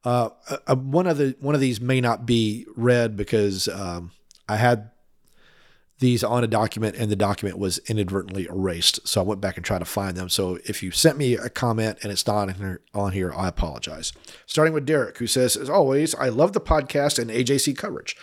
Uh, 0.06 0.30
uh, 0.68 0.76
one 0.76 1.08
of 1.08 1.18
the 1.18 1.34
one 1.40 1.56
of 1.56 1.60
these 1.60 1.80
may 1.80 2.00
not 2.00 2.24
be 2.24 2.64
read 2.76 3.16
because 3.16 3.66
um, 3.66 4.12
I 4.48 4.54
had 4.54 4.92
these 5.98 6.22
on 6.22 6.44
a 6.44 6.46
document 6.46 6.94
and 6.94 7.10
the 7.10 7.16
document 7.16 7.58
was 7.58 7.78
inadvertently 7.88 8.44
erased. 8.44 9.06
So 9.08 9.20
I 9.20 9.24
went 9.24 9.40
back 9.40 9.56
and 9.56 9.66
tried 9.66 9.80
to 9.80 9.84
find 9.84 10.16
them. 10.16 10.28
So 10.28 10.60
if 10.64 10.80
you 10.80 10.92
sent 10.92 11.18
me 11.18 11.34
a 11.34 11.48
comment 11.48 11.98
and 12.02 12.12
it's 12.12 12.24
not 12.24 12.54
on 12.94 13.12
here, 13.12 13.32
I 13.34 13.48
apologize. 13.48 14.12
Starting 14.46 14.74
with 14.74 14.86
Derek, 14.86 15.18
who 15.18 15.26
says, 15.26 15.56
as 15.56 15.68
always, 15.68 16.14
I 16.14 16.28
love 16.28 16.52
the 16.52 16.60
podcast 16.60 17.18
and 17.18 17.28
AJC 17.28 17.76
coverage. 17.76 18.16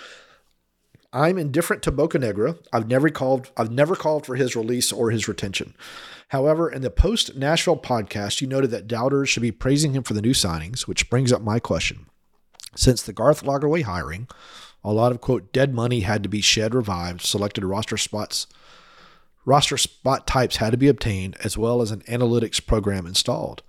I'm 1.13 1.38
indifferent 1.38 1.84
to 1.84 1.91
Bocanegra. 1.91 2.58
I've 2.73 2.88
never 2.88 3.10
called 3.10 3.52
I've 3.56 3.71
never 3.71 3.95
called 3.95 4.26
for 4.26 4.36
his 4.36 4.56
release 4.56 4.91
or 4.91 5.12
his 5.12 5.28
retention. 5.28 5.76
However, 6.30 6.69
in 6.69 6.82
the 6.82 6.89
post 6.89 7.36
Nashville 7.36 7.78
podcast, 7.78 8.41
you 8.41 8.47
noted 8.47 8.71
that 8.71 8.88
doubters 8.88 9.30
should 9.30 9.43
be 9.43 9.52
praising 9.52 9.93
him 9.93 10.02
for 10.02 10.15
the 10.15 10.21
new 10.21 10.34
signings, 10.34 10.82
which 10.82 11.10
brings 11.12 11.32
up 11.32 11.43
my 11.43 11.60
question. 11.60 12.08
Since 12.76 13.04
the 13.04 13.13
Garth 13.13 13.43
Lagerwey 13.43 13.84
hiring, 13.84 14.28
a 14.84 14.91
lot 14.91 15.12
of 15.12 15.21
quote 15.21 15.54
dead 15.54 15.73
money 15.73 15.99
had 15.99 16.23
to 16.23 16.30
be 16.30 16.41
shed, 16.41 16.73
revived, 16.73 17.21
selected 17.21 17.63
roster 17.63 17.97
spots 17.97 18.47
roster 19.45 19.78
spot 19.78 20.26
types 20.26 20.58
had 20.58 20.71
to 20.71 20.78
be 20.78 20.88
obtained, 20.88 21.38
as 21.43 21.58
well 21.58 21.82
as 21.82 21.91
an 21.91 22.02
analytics 22.02 22.65
program 22.65 23.06
installed. 23.06 23.62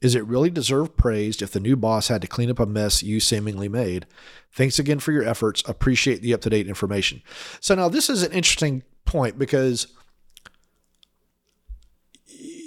Is 0.00 0.14
it 0.14 0.26
really 0.26 0.50
deserved 0.50 0.96
praise 0.96 1.42
if 1.42 1.52
the 1.52 1.60
new 1.60 1.76
boss 1.76 2.08
had 2.08 2.22
to 2.22 2.28
clean 2.28 2.50
up 2.50 2.58
a 2.58 2.66
mess 2.66 3.02
you 3.02 3.20
seemingly 3.20 3.68
made? 3.68 4.06
Thanks 4.50 4.78
again 4.78 4.98
for 4.98 5.12
your 5.12 5.24
efforts. 5.24 5.62
Appreciate 5.68 6.22
the 6.22 6.32
up 6.32 6.40
to 6.42 6.50
date 6.50 6.68
information. 6.68 7.22
So, 7.60 7.74
now 7.74 7.88
this 7.88 8.08
is 8.08 8.22
an 8.22 8.32
interesting 8.32 8.82
point 9.04 9.38
because 9.38 9.88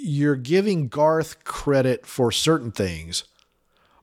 you're 0.04 0.36
giving 0.36 0.88
Garth 0.88 1.44
credit 1.44 2.06
for 2.06 2.30
certain 2.30 2.70
things, 2.70 3.24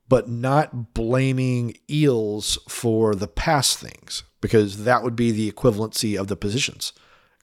but 0.09 0.27
not 0.27 0.93
blaming 0.93 1.77
Eales 1.87 2.57
for 2.69 3.15
the 3.15 3.27
past 3.27 3.77
things, 3.77 4.23
because 4.41 4.83
that 4.83 5.03
would 5.03 5.15
be 5.15 5.31
the 5.31 5.51
equivalency 5.51 6.19
of 6.19 6.27
the 6.27 6.35
positions. 6.35 6.91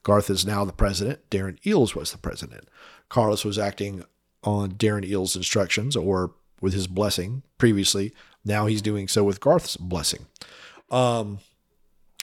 Garth 0.03 0.29
is 0.29 0.45
now 0.45 0.65
the 0.65 0.73
president. 0.73 1.29
Darren 1.29 1.59
Eales 1.61 1.95
was 1.95 2.11
the 2.11 2.17
president. 2.17 2.67
Carlos 3.07 3.43
was 3.43 3.57
acting 3.57 4.03
on 4.43 4.71
Darren 4.73 5.09
Eales' 5.09 5.35
instructions 5.35 5.95
or 5.95 6.31
with 6.61 6.73
his 6.73 6.87
blessing 6.87 7.43
previously. 7.57 8.13
Now 8.45 8.65
he's 8.65 8.81
doing 8.81 9.07
so 9.07 9.23
with 9.23 9.39
Garth's 9.39 9.77
blessing. 9.77 10.25
Um, 10.89 11.39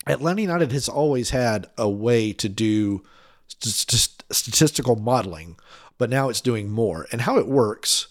Atlanta 0.06 0.42
United 0.42 0.72
has 0.72 0.88
always 0.88 1.30
had 1.30 1.66
a 1.76 1.88
way 1.88 2.32
to 2.32 2.48
do 2.48 3.02
st- 3.48 4.22
statistical 4.30 4.96
modeling, 4.96 5.56
but 5.98 6.10
now 6.10 6.28
it's 6.28 6.40
doing 6.40 6.70
more. 6.70 7.06
And 7.12 7.22
how 7.22 7.38
it 7.38 7.48
works, 7.48 8.08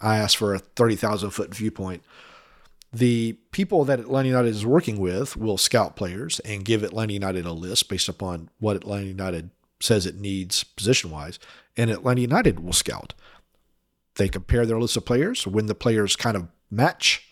I 0.00 0.18
asked 0.18 0.36
for 0.36 0.54
a 0.54 0.58
30,000 0.58 1.30
foot 1.30 1.54
viewpoint. 1.54 2.02
The 2.92 3.32
people 3.50 3.84
that 3.86 3.98
Atlanta 3.98 4.28
United 4.28 4.50
is 4.50 4.64
working 4.66 4.98
with 4.98 5.36
will 5.36 5.58
scout 5.58 5.96
players 5.96 6.38
and 6.40 6.64
give 6.64 6.84
Atlanta 6.84 7.12
United 7.12 7.44
a 7.44 7.52
list 7.52 7.88
based 7.88 8.08
upon 8.08 8.50
what 8.60 8.76
Atlanta 8.76 9.06
United 9.06 9.50
says 9.80 10.06
it 10.06 10.16
needs 10.16 10.62
position 10.62 11.10
wise, 11.10 11.38
and 11.76 11.90
Atlanta 11.90 12.20
United 12.20 12.60
will 12.60 12.72
scout. 12.72 13.12
They 14.16 14.28
compare 14.28 14.66
their 14.66 14.78
list 14.78 14.96
of 14.96 15.04
players. 15.04 15.46
When 15.46 15.66
the 15.66 15.74
players 15.74 16.16
kind 16.16 16.36
of 16.36 16.48
match, 16.70 17.28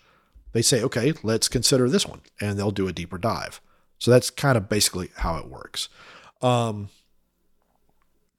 they 0.53 0.63
say, 0.63 0.83
okay, 0.83 1.15
let's 1.23 1.49
consider 1.49 1.89
this 1.89 2.07
one, 2.07 2.21
and 2.41 2.59
they'll 2.59 2.71
do 2.71 2.89
a 2.89 2.93
deeper 2.93 3.19
dive. 3.19 3.61
So 3.99 4.11
that's 4.11 4.31
kind 4.31 4.57
of 4.57 4.69
basically 4.69 5.11
how 5.19 5.37
it 5.37 5.49
works. 5.49 5.89
Um, 6.41 6.89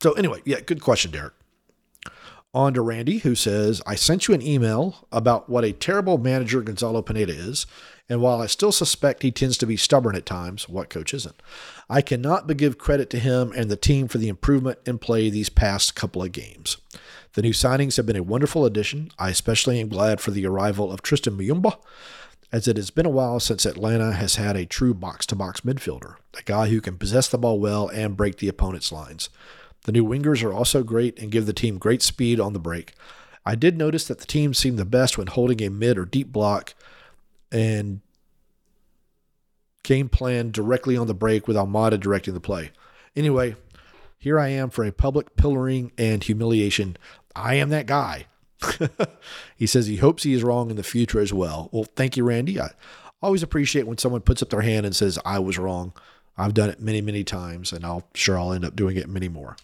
so 0.02 0.12
anyway, 0.14 0.42
yeah, 0.46 0.60
good 0.60 0.82
question, 0.82 1.12
Derek. 1.12 1.34
On 2.54 2.74
to 2.74 2.82
Randy, 2.82 3.20
who 3.20 3.34
says, 3.34 3.82
I 3.88 3.96
sent 3.96 4.28
you 4.28 4.34
an 4.36 4.42
email 4.42 5.08
about 5.12 5.50
what 5.50 5.64
a 5.64 5.72
terrible 5.72 6.20
manager 6.20 6.62
Gonzalo 6.62 7.02
Pineda 7.02 7.34
is, 7.34 7.66
and 8.10 8.22
while 8.22 8.42
I 8.42 8.48
still 8.48 8.72
suspect 8.72 9.24
he 9.24 9.32
tends 9.32 9.58
to 9.58 9.66
be 9.66 9.78
stubborn 9.78 10.16
at 10.16 10.26
times, 10.26 10.70
what 10.70 10.90
coach 10.90 11.14
isn't? 11.14 11.42
I 11.90 12.02
cannot 12.02 12.46
but 12.46 12.58
give 12.58 12.78
credit 12.78 13.10
to 13.12 13.20
him 13.20 13.52
and 13.56 13.72
the 13.72 13.78
team 13.78 14.08
for 14.08 14.20
the 14.20 14.28
improvement 14.28 14.80
in 14.86 15.00
play 15.00 15.30
these 15.30 15.50
past 15.50 15.96
couple 15.96 16.22
of 16.22 16.32
games. 16.32 16.78
The 17.34 17.42
new 17.42 17.52
signings 17.52 17.98
have 17.98 18.06
been 18.06 18.16
a 18.16 18.24
wonderful 18.24 18.64
addition. 18.64 19.10
I 19.18 19.30
especially 19.30 19.80
am 19.80 19.88
glad 19.88 20.22
for 20.22 20.30
the 20.30 20.46
arrival 20.46 20.92
of 20.92 21.02
Tristan 21.02 21.36
Muyumba, 21.36 21.78
as 22.52 22.68
it 22.68 22.78
has 22.78 22.92
been 22.92 23.08
a 23.08 23.10
while 23.12 23.40
since 23.40 23.66
Atlanta 23.66 24.14
has 24.14 24.36
had 24.36 24.56
a 24.56 24.68
true 24.68 24.94
box 24.94 25.26
to 25.28 25.36
box 25.36 25.62
midfielder, 25.62 26.18
a 26.38 26.44
guy 26.44 26.68
who 26.68 26.80
can 26.80 27.00
possess 27.00 27.28
the 27.28 27.40
ball 27.40 27.60
well 27.60 27.88
and 27.88 28.16
break 28.16 28.38
the 28.38 28.48
opponent's 28.48 28.92
lines. 28.92 29.30
The 29.86 29.92
new 29.92 30.06
wingers 30.06 30.44
are 30.44 30.54
also 30.54 30.84
great 30.84 31.18
and 31.20 31.32
give 31.32 31.48
the 31.48 31.54
team 31.54 31.80
great 31.80 32.04
speed 32.04 32.40
on 32.40 32.54
the 32.54 32.60
break. 32.60 32.94
I 33.46 33.56
did 33.56 33.78
notice 33.78 34.08
that 34.08 34.20
the 34.20 34.28
team 34.28 34.54
seemed 34.54 34.78
the 34.78 34.86
best 34.86 35.18
when 35.18 35.28
holding 35.28 35.62
a 35.64 35.70
mid 35.70 35.98
or 35.98 36.06
deep 36.06 36.32
block 36.32 36.76
and 37.52 38.02
game 39.84 40.08
plan 40.08 40.52
directly 40.52 40.96
on 40.96 41.08
the 41.08 41.14
break 41.16 41.48
with 41.48 41.58
Almada 41.58 42.00
directing 42.00 42.36
the 42.36 42.40
play. 42.40 42.72
Anyway, 43.16 43.56
here 44.24 44.40
I 44.40 44.48
am 44.48 44.70
for 44.70 44.86
a 44.86 44.92
public 44.94 45.36
pillaring 45.36 45.92
and 45.98 46.24
humiliation. 46.24 46.96
I 47.36 47.56
am 47.56 47.70
that 47.70 47.86
guy. 47.86 48.28
he 49.58 49.68
says 49.68 49.88
he 49.88 49.98
hopes 49.98 50.24
he 50.24 50.34
is 50.34 50.44
wrong 50.44 50.70
in 50.70 50.76
the 50.76 50.84
future 50.84 51.20
as 51.20 51.34
well. 51.34 51.70
Well, 51.72 51.86
thank 51.96 52.16
you, 52.16 52.24
Randy. 52.24 52.60
I 52.60 52.70
always 53.22 53.44
appreciate 53.44 53.88
when 53.88 53.98
someone 53.98 54.22
puts 54.22 54.42
up 54.42 54.50
their 54.50 54.62
hand 54.62 54.86
and 54.86 54.96
says, 54.96 55.20
I 55.26 55.40
was 55.40 55.58
wrong. 55.58 55.94
I've 56.38 56.54
done 56.54 56.70
it 56.70 56.80
many, 56.80 57.02
many 57.02 57.24
times, 57.24 57.72
and 57.72 57.86
I'll 57.86 58.08
sure 58.14 58.40
I'll 58.40 58.54
end 58.54 58.66
up 58.66 58.76
doing 58.76 58.98
it 58.98 59.08
many 59.08 59.30
more. 59.30 59.56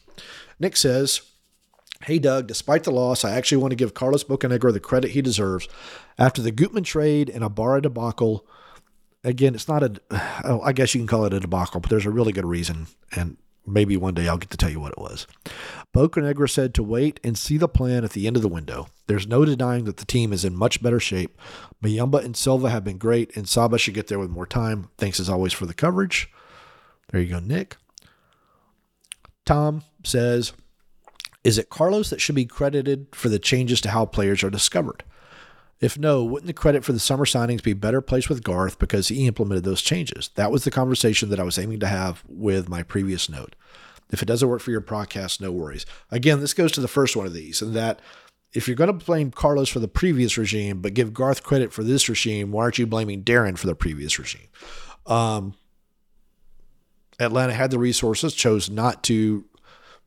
Nick 0.60 0.78
says, 0.78 1.22
Hey 2.04 2.20
Doug, 2.20 2.48
despite 2.48 2.84
the 2.84 2.92
loss, 2.92 3.26
I 3.26 3.32
actually 3.32 3.58
want 3.58 3.72
to 3.72 3.76
give 3.76 3.94
Carlos 3.94 4.24
Bocanegra 4.24 4.72
the 4.72 4.80
credit 4.80 5.12
he 5.12 5.22
deserves. 5.22 5.68
After 6.18 6.42
the 6.42 6.52
Gutman 6.52 6.84
trade 6.84 7.30
and 7.30 7.44
Ibarra 7.44 7.82
debacle, 7.82 8.46
again, 9.24 9.56
it's 9.56 9.68
not 9.68 9.84
a, 9.84 9.96
oh, 10.46 10.72
guess 10.72 10.94
you 10.94 11.02
can 11.02 11.08
call 11.08 11.26
it 11.26 11.34
a 11.34 11.40
debacle, 11.40 11.82
but 11.82 11.90
there's 11.90 12.06
a 12.06 12.12
really 12.12 12.32
good 12.32 12.46
reason, 12.46 12.88
and 13.16 13.38
maybe 13.66 13.98
one 13.98 14.14
day 14.14 14.28
I'll 14.28 14.38
get 14.38 14.50
to 14.52 14.58
tell 14.58 14.70
you 14.70 14.80
what 14.80 14.92
it 14.94 14.98
was. 14.98 15.28
Bocanegra 15.96 16.50
said 16.50 16.74
to 16.76 16.84
wait 16.84 17.20
and 17.24 17.38
see 17.38 17.58
the 17.58 17.68
plan 17.68 18.04
at 18.04 18.12
the 18.12 18.28
end 18.28 18.36
of 18.36 18.42
the 18.42 18.48
window. 18.48 18.88
There's 19.08 19.28
no 19.28 19.46
denying 19.46 19.86
that 19.86 19.98
the 19.98 20.06
team 20.06 20.32
is 20.34 20.46
in 20.46 20.56
much 20.56 20.82
better 20.82 21.00
shape. 21.00 21.38
Muyumba 21.84 22.24
and 22.24 22.36
Silva 22.36 22.70
have 22.70 22.84
been 22.84 22.98
great, 22.98 23.36
and 23.36 23.48
Saba 23.48 23.78
should 23.78 23.94
get 23.94 24.08
there 24.08 24.20
with 24.20 24.30
more 24.30 24.46
time. 24.46 24.90
Thanks 24.98 25.20
as 25.20 25.30
always 25.30 25.54
for 25.54 25.66
the 25.66 25.74
coverage. 25.74 26.30
There 27.12 27.22
you 27.22 27.30
go, 27.30 27.40
Nick. 27.40 27.78
Tom 29.46 29.84
says, 30.04 30.54
Is 31.44 31.58
it 31.58 31.70
Carlos 31.70 32.10
that 32.12 32.22
should 32.22 32.36
be 32.36 32.46
credited 32.46 33.08
for 33.14 33.30
the 33.30 33.40
changes 33.40 33.82
to 33.82 33.90
how 33.90 34.06
players 34.06 34.44
are 34.44 34.52
discovered? 34.52 35.04
If 35.80 35.98
no, 35.98 36.24
wouldn't 36.24 36.48
the 36.48 36.54
credit 36.54 36.84
for 36.84 36.92
the 36.92 37.00
summer 37.00 37.26
signings 37.26 37.64
be 37.64 37.74
better 37.74 38.02
placed 38.02 38.28
with 38.28 38.44
Garth 38.44 38.80
because 38.80 39.08
he 39.08 39.28
implemented 39.28 39.64
those 39.64 39.82
changes? 39.82 40.30
That 40.36 40.52
was 40.52 40.66
the 40.66 40.72
conversation 40.72 41.30
that 41.30 41.40
I 41.40 41.44
was 41.44 41.58
aiming 41.58 41.80
to 41.80 41.88
have 41.88 42.24
with 42.28 42.68
my 42.68 42.84
previous 42.84 43.30
note. 43.30 43.56
If 44.12 44.22
it 44.22 44.26
doesn't 44.26 44.50
work 44.50 44.62
for 44.62 44.72
your 44.72 44.82
podcast, 44.82 45.40
no 45.40 45.52
worries. 45.52 45.86
Again, 46.12 46.42
this 46.42 46.54
goes 46.54 46.72
to 46.74 46.82
the 46.82 46.88
first 46.88 47.16
one 47.16 47.28
of 47.28 47.34
these, 47.34 47.62
and 47.62 47.74
that 47.76 48.02
if 48.52 48.68
you're 48.68 48.76
going 48.76 48.88
to 48.88 49.06
blame 49.06 49.32
Carlos 49.32 49.70
for 49.70 49.80
the 49.80 49.88
previous 49.88 50.38
regime, 50.38 50.82
but 50.82 50.96
give 50.96 51.14
Garth 51.14 51.44
credit 51.44 51.72
for 51.72 51.84
this 51.84 52.10
regime, 52.10 52.52
why 52.52 52.64
aren't 52.64 52.80
you 52.80 52.88
blaming 52.88 53.24
Darren 53.24 53.58
for 53.58 53.68
the 53.68 53.76
previous 53.76 54.20
regime? 54.20 54.48
Um, 55.06 55.54
Atlanta 57.20 57.54
had 57.54 57.72
the 57.72 57.80
resources, 57.80 58.34
chose 58.34 58.70
not 58.70 59.04
to 59.04 59.46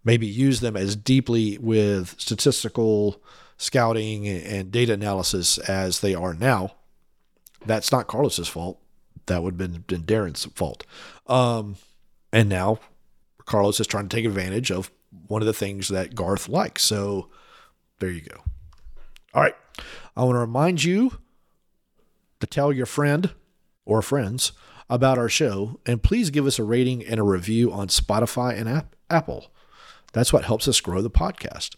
maybe 0.05 0.27
use 0.27 0.61
them 0.61 0.77
as 0.77 0.97
deeply 0.97 1.57
with 1.59 2.15
statistical 2.19 3.23
scouting 3.63 4.27
and 4.27 4.73
data 4.73 4.93
analysis 4.93 5.57
as 5.59 6.01
they 6.01 6.17
are 6.17 6.35
now. 6.35 6.73
That's 7.65 7.93
not 7.93 8.09
Carlos's 8.09 8.49
fault. 8.49 8.81
That 9.27 9.45
would 9.45 9.61
have 9.61 9.87
been, 9.87 10.03
Darren's 10.03 10.47
fault. 10.47 10.85
Um, 11.29 11.77
and 12.33 12.49
now 12.49 12.81
Carlos 13.47 13.79
is 13.79 13.87
trying 13.87 14.09
to 14.09 14.17
take 14.17 14.25
advantage 14.25 14.73
of 14.73 14.91
one 15.29 15.43
of 15.43 15.47
the 15.47 15.53
things 15.53 15.89
that 15.89 16.17
Garth 16.17 16.49
likes. 16.49 16.83
So 16.83 17.29
there 18.01 18.11
you 18.11 18.23
go. 18.23 18.43
All 19.33 19.43
right. 19.43 19.55
I 20.17 20.25
want 20.25 20.35
to 20.35 20.41
remind 20.41 20.83
you 20.83 21.19
to 22.41 22.47
tell 22.49 22.73
your 22.73 22.87
friend 22.87 23.31
or 23.85 24.03
friends 24.03 24.51
about 24.91 25.19
our 25.19 25.29
show 25.29 25.79
and 25.87 26.03
please 26.03 26.31
give 26.31 26.47
us 26.47 26.59
a 26.59 26.65
rating 26.65 27.05
and 27.05 27.21
a 27.21 27.23
review 27.23 27.73
on 27.73 27.87
Spotify 27.87 28.59
and 28.59 28.85
Apple. 29.09 29.53
That's 30.13 30.33
what 30.33 30.45
helps 30.45 30.67
us 30.67 30.81
grow 30.81 31.01
the 31.01 31.11
podcast. 31.11 31.77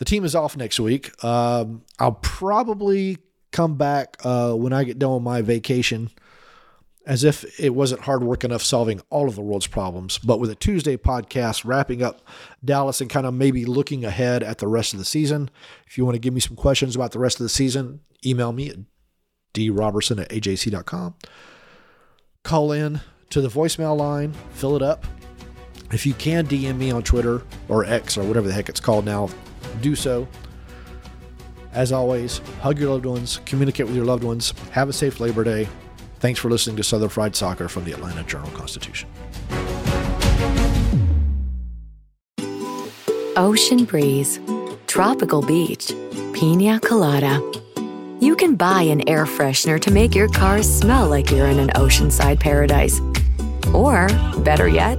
The 0.00 0.06
team 0.06 0.24
is 0.24 0.34
off 0.34 0.56
next 0.56 0.80
week. 0.80 1.12
Um, 1.22 1.82
I'll 1.98 2.12
probably 2.12 3.18
come 3.52 3.76
back 3.76 4.16
uh, 4.24 4.54
when 4.54 4.72
I 4.72 4.82
get 4.84 4.98
done 4.98 5.12
with 5.12 5.22
my 5.22 5.42
vacation 5.42 6.08
as 7.04 7.22
if 7.22 7.60
it 7.60 7.74
wasn't 7.74 8.00
hard 8.00 8.24
work 8.24 8.42
enough 8.42 8.62
solving 8.62 9.02
all 9.10 9.28
of 9.28 9.34
the 9.34 9.42
world's 9.42 9.66
problems. 9.66 10.16
But 10.16 10.40
with 10.40 10.50
a 10.50 10.54
Tuesday 10.54 10.96
podcast 10.96 11.66
wrapping 11.66 12.02
up 12.02 12.22
Dallas 12.64 13.02
and 13.02 13.10
kind 13.10 13.26
of 13.26 13.34
maybe 13.34 13.66
looking 13.66 14.02
ahead 14.06 14.42
at 14.42 14.56
the 14.56 14.68
rest 14.68 14.94
of 14.94 14.98
the 14.98 15.04
season. 15.04 15.50
If 15.86 15.98
you 15.98 16.06
want 16.06 16.14
to 16.14 16.18
give 16.18 16.32
me 16.32 16.40
some 16.40 16.56
questions 16.56 16.96
about 16.96 17.12
the 17.12 17.18
rest 17.18 17.38
of 17.38 17.44
the 17.44 17.50
season, 17.50 18.00
email 18.24 18.52
me 18.52 18.70
at 18.70 18.76
droberson 19.52 20.18
at 20.18 20.30
ajc.com. 20.30 21.14
Call 22.42 22.72
in 22.72 23.02
to 23.28 23.42
the 23.42 23.48
voicemail 23.48 23.98
line, 23.98 24.32
fill 24.52 24.76
it 24.76 24.82
up. 24.82 25.04
If 25.92 26.06
you 26.06 26.14
can 26.14 26.46
DM 26.46 26.78
me 26.78 26.90
on 26.90 27.02
Twitter 27.02 27.42
or 27.68 27.84
X 27.84 28.16
or 28.16 28.24
whatever 28.24 28.46
the 28.48 28.54
heck 28.54 28.70
it's 28.70 28.80
called 28.80 29.04
now, 29.04 29.28
do 29.80 29.94
so. 29.94 30.26
As 31.72 31.92
always, 31.92 32.38
hug 32.60 32.78
your 32.78 32.90
loved 32.90 33.06
ones, 33.06 33.40
communicate 33.44 33.86
with 33.86 33.94
your 33.94 34.04
loved 34.04 34.24
ones, 34.24 34.52
have 34.72 34.88
a 34.88 34.92
safe 34.92 35.20
Labor 35.20 35.44
Day. 35.44 35.68
Thanks 36.18 36.40
for 36.40 36.50
listening 36.50 36.76
to 36.76 36.82
Southern 36.82 37.08
Fried 37.08 37.36
Soccer 37.36 37.68
from 37.68 37.84
the 37.84 37.92
Atlanta 37.92 38.22
Journal 38.24 38.50
Constitution. 38.50 39.08
Ocean 43.36 43.84
breeze, 43.84 44.40
tropical 44.86 45.40
beach, 45.40 45.92
pina 46.34 46.80
colada. 46.80 47.40
You 48.20 48.36
can 48.36 48.54
buy 48.56 48.82
an 48.82 49.08
air 49.08 49.24
freshener 49.24 49.80
to 49.80 49.90
make 49.90 50.14
your 50.14 50.28
car 50.28 50.62
smell 50.62 51.08
like 51.08 51.30
you're 51.30 51.46
in 51.46 51.58
an 51.58 51.70
oceanside 51.70 52.38
paradise. 52.38 53.00
Or, 53.72 54.08
better 54.40 54.68
yet, 54.68 54.98